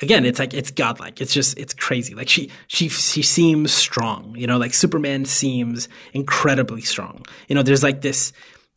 [0.00, 1.20] again it's like it's godlike.
[1.20, 2.14] It's just it's crazy.
[2.14, 4.58] Like she she she seems strong you know?
[4.58, 7.24] Like superman seems incredibly strong.
[7.48, 8.32] You know there's like this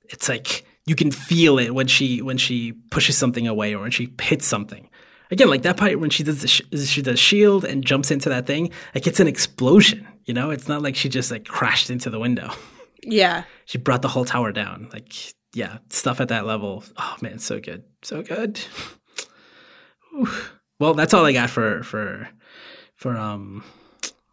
[0.06, 3.92] it's like you can feel it when she when she pushes something away or when
[3.92, 4.90] she hits something
[5.32, 8.30] again like that part when she does the sh- she does shield and jumps into
[8.30, 10.52] that thing like it's an explosion you know?
[10.52, 12.52] It's not like she just like crashed into the window.
[13.04, 13.46] Yeah.
[13.66, 15.12] she brought the whole tower down like
[15.56, 16.84] yeah stuff at that level.
[16.98, 18.60] Oh man so good so good.
[20.80, 22.30] Well that's all i got for for
[22.94, 23.64] for um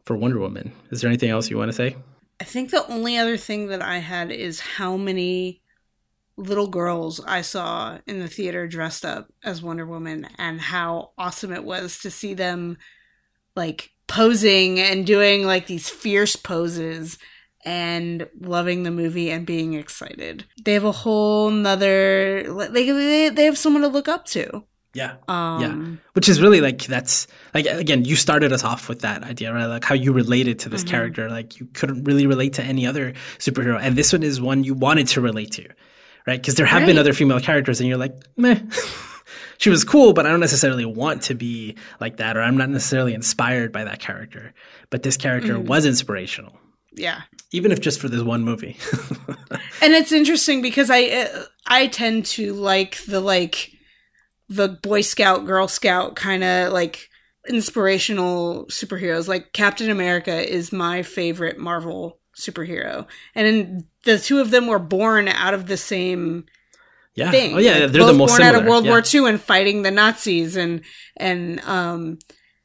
[0.04, 0.72] for wonder woman.
[0.90, 1.96] Is there anything else you want to say?
[2.40, 5.62] I think the only other thing that I had is how many
[6.38, 11.52] little girls I saw in the theater dressed up as Wonder Woman and how awesome
[11.52, 12.78] it was to see them
[13.56, 17.18] like posing and doing like these fierce poses
[17.64, 20.44] and loving the movie and being excited.
[20.64, 24.64] They have a whole nother they they, they have someone to look up to.
[24.94, 29.22] yeah Um which is really like that's like again you started us off with that
[29.24, 30.90] idea right like how you related to this Mm-hmm.
[30.90, 34.64] character like you couldn't really relate to any other superhero and this one is one
[34.64, 35.66] you wanted to relate to
[36.28, 36.40] right?
[36.40, 38.60] Because there have been other female characters and you're like meh.
[39.60, 42.70] She was cool but i don't necessarily want to be like that or i'm not
[42.70, 44.54] necessarily inspired by that character.
[44.90, 45.66] But this character Mm-hmm.
[45.66, 46.56] was inspirational.
[46.94, 47.22] Yeah.
[47.52, 48.76] even if just for this one movie.
[49.82, 53.70] And it's interesting because I uh, I tend to like the like
[54.48, 57.08] the Boy Scout, Girl Scout kind of like
[57.48, 59.28] inspirational superheroes.
[59.28, 64.78] Like Captain America is my favorite Marvel superhero, and in, the two of them were
[64.78, 66.46] born out of the same
[67.14, 67.54] yeah thing.
[67.54, 68.90] oh yeah Like, they're both the most born similar out of World yeah.
[68.90, 70.80] War II and fighting the Nazis, and
[71.16, 72.18] and um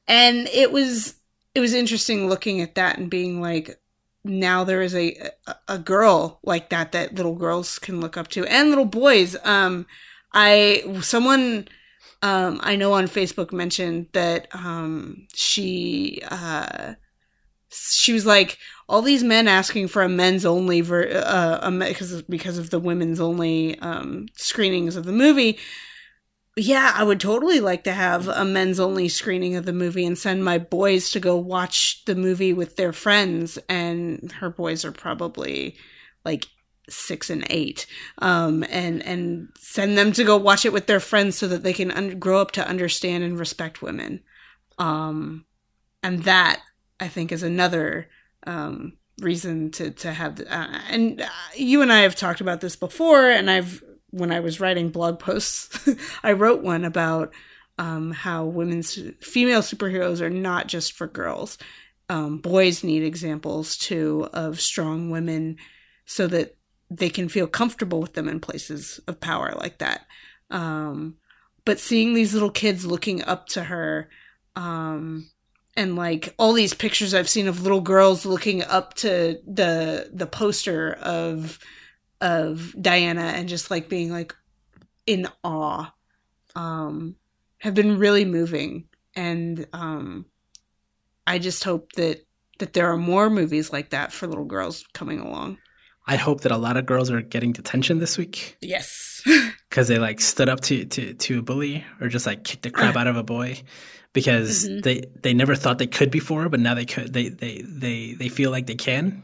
[0.07, 1.15] and it was
[1.53, 3.79] it was interesting looking at that and being like,
[4.23, 5.15] now there is a
[5.47, 9.35] a, a girl like that that little girls can look up to and little boys.
[9.43, 9.85] Um,
[10.33, 11.67] I someone.
[12.21, 16.93] Um, I know on Facebook mentioned that um, she uh,
[17.73, 18.57] she was like
[18.87, 23.19] all these men asking for a men's only ver- uh, because because of the women's
[23.19, 25.57] only um, screenings of the movie.
[26.55, 30.15] Yeah, I would totally like to have a men's only screening of the movie and
[30.15, 33.57] send my boys to go watch the movie with their friends.
[33.67, 35.75] And her boys are probably
[36.23, 36.45] like
[36.89, 37.87] six and eight,
[38.19, 41.73] um, and and send them to go watch it with their friends so that they
[41.73, 44.21] can un- grow up to understand and respect women.
[44.77, 45.45] Um,
[46.03, 46.61] and that
[46.99, 48.09] I think is another
[48.45, 50.39] um, reason to to have.
[50.39, 54.39] Uh, and uh, you and I have talked about this before, and I've when I
[54.39, 55.89] was writing blog posts,
[56.23, 57.33] I wrote one about
[57.79, 61.57] um, how women's female superheroes are not just for girls.
[62.09, 65.57] Um, boys need examples too of strong women,
[66.05, 66.55] so that
[66.89, 70.05] they can feel comfortable with them in places of power like that.
[70.51, 71.15] Um,
[71.65, 74.09] but seeing these little kids looking up to her,
[74.55, 75.29] um,
[75.75, 80.27] and like all these pictures I've seen of little girls looking up to the the
[80.27, 81.59] poster of
[82.21, 84.33] of Diana and just like being like
[85.05, 85.93] in awe,
[86.55, 87.15] um,
[87.57, 88.85] have been really moving.
[89.15, 90.25] And um,
[91.27, 92.25] I just hope that
[92.59, 95.57] that there are more movies like that for little girls coming along.
[96.07, 99.21] i hope that a lot of girls are getting detention this week Yes.
[99.69, 102.69] because they like stood up to, to to a bully or just like kicked the
[102.69, 103.59] crap out of a boy
[104.13, 104.83] because Mhm.
[104.83, 108.29] they they never thought they could before but now they could they they they they
[108.29, 109.23] feel like they can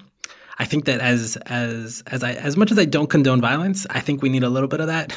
[0.58, 4.00] i think that as as as i as much as i don't condone violence i
[4.00, 5.14] think we need a little bit of that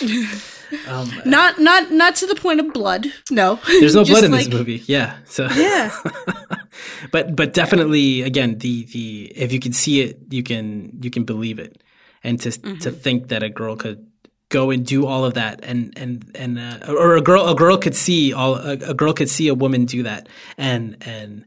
[0.88, 3.06] um, not not not to the point of blood.
[3.30, 3.58] No.
[3.80, 5.90] there's no blood in like- this movie yeah so Yeah.
[7.12, 11.24] but but definitely again the the if you can see it you can you can
[11.24, 11.82] believe it
[12.22, 12.78] and to mm-hmm.
[12.78, 14.06] to think that a girl could
[14.54, 15.60] go and do all of that.
[15.62, 19.12] And and and uh, or a girl a girl could see all a, a, girl
[19.12, 20.28] could see a woman do that.
[20.56, 21.44] And and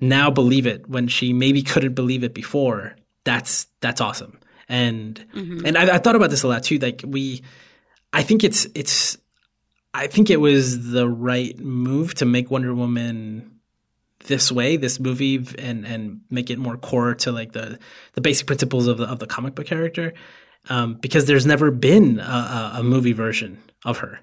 [0.00, 2.96] now believe it when she maybe couldn't believe it before.
[3.24, 4.38] That's that's awesome.
[4.68, 5.66] And mm-hmm.
[5.66, 6.78] and I, I thought about this a lot too.
[6.78, 7.42] Like we
[8.10, 9.18] i think it's it's
[9.92, 13.58] i think it was the right move to make wonder woman
[14.26, 17.78] this way, this movie, and and make it more core to like the
[18.14, 20.12] the basic principles of the of the comic book character,
[20.68, 24.20] um, because there's never been a, a movie version of her.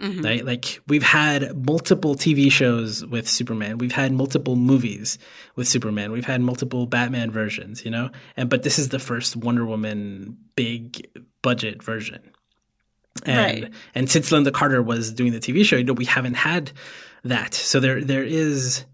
[0.00, 0.22] Mm-hmm.
[0.22, 0.44] Right?
[0.44, 3.78] Like we've had multiple TV shows with Superman.
[3.78, 5.18] We've had multiple movies
[5.54, 6.10] with Superman.
[6.10, 8.10] We've had multiple Batman versions, you know?
[8.36, 11.08] And but this is the first Wonder Woman big
[11.42, 12.20] budget version.
[13.24, 13.72] And right.
[13.94, 16.72] and since Lynda Carter was doing the TV show, you know, we haven't had
[17.22, 17.54] that.
[17.54, 18.84] So there there is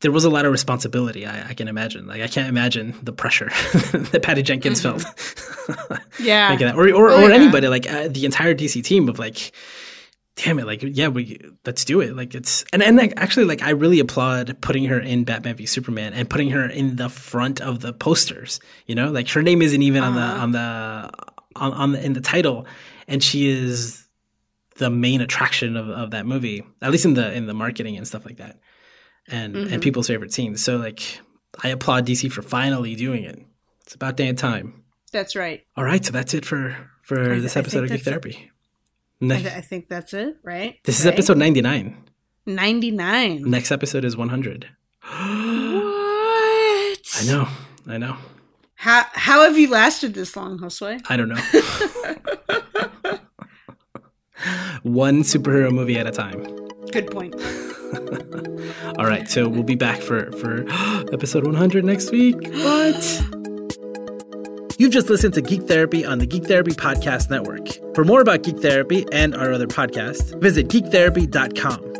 [0.00, 1.26] there was a lot of responsibility.
[1.26, 2.06] I, I, can imagine.
[2.06, 3.46] Like I can't imagine the pressure
[3.92, 4.98] that Patty Jenkins mm-hmm.
[4.98, 6.20] felt.
[6.20, 6.76] yeah, that.
[6.76, 7.34] or or, oh, or yeah.
[7.34, 9.52] anybody like uh, the entire DC team of like,
[10.36, 12.14] damn it, like yeah, we let's do it.
[12.14, 15.66] Like it's and and like, actually like I really applaud putting her in Batman v
[15.66, 18.60] Superman and putting her in the front of the posters.
[18.86, 20.42] You know, like her name isn't even uh-huh.
[20.42, 21.10] on the uh-huh.
[21.10, 21.12] on
[21.52, 22.66] the on, on the in the title,
[23.08, 24.04] and she is
[24.76, 28.06] the main attraction of, of that movie, at least in the in the marketing and
[28.06, 28.60] stuff like that
[29.30, 29.72] and mm-hmm.
[29.72, 30.62] and people's favorite scenes.
[30.62, 31.20] So like
[31.62, 33.38] I applaud DC for finally doing it.
[33.82, 34.84] It's about damn time.
[35.12, 35.64] That's right.
[35.76, 38.50] All right, so that's it for for this episode of Geek Therapy.
[39.20, 40.76] Ne- I, th- I, think that's it, right?
[40.84, 41.00] This right?
[41.00, 41.96] is episode 99.
[42.46, 43.42] 99.
[43.50, 44.68] Next episode is 100.
[45.00, 45.18] what?
[47.16, 47.48] I know.
[47.86, 48.16] I know.
[48.74, 51.00] How how have you lasted this long, Josue?
[51.08, 51.34] I don't know.
[54.82, 56.44] One superhero movie at a time.
[56.92, 57.34] Good point.
[58.98, 60.64] All right, so we'll be back for for
[61.12, 62.36] episode 100 next week.
[62.36, 63.24] What?
[64.78, 67.68] You've just listened to Geek Therapy on the Geek Therapy Podcast Network.
[67.96, 71.97] For more about Geek Therapy and our other podcasts, visit geektherapy.com.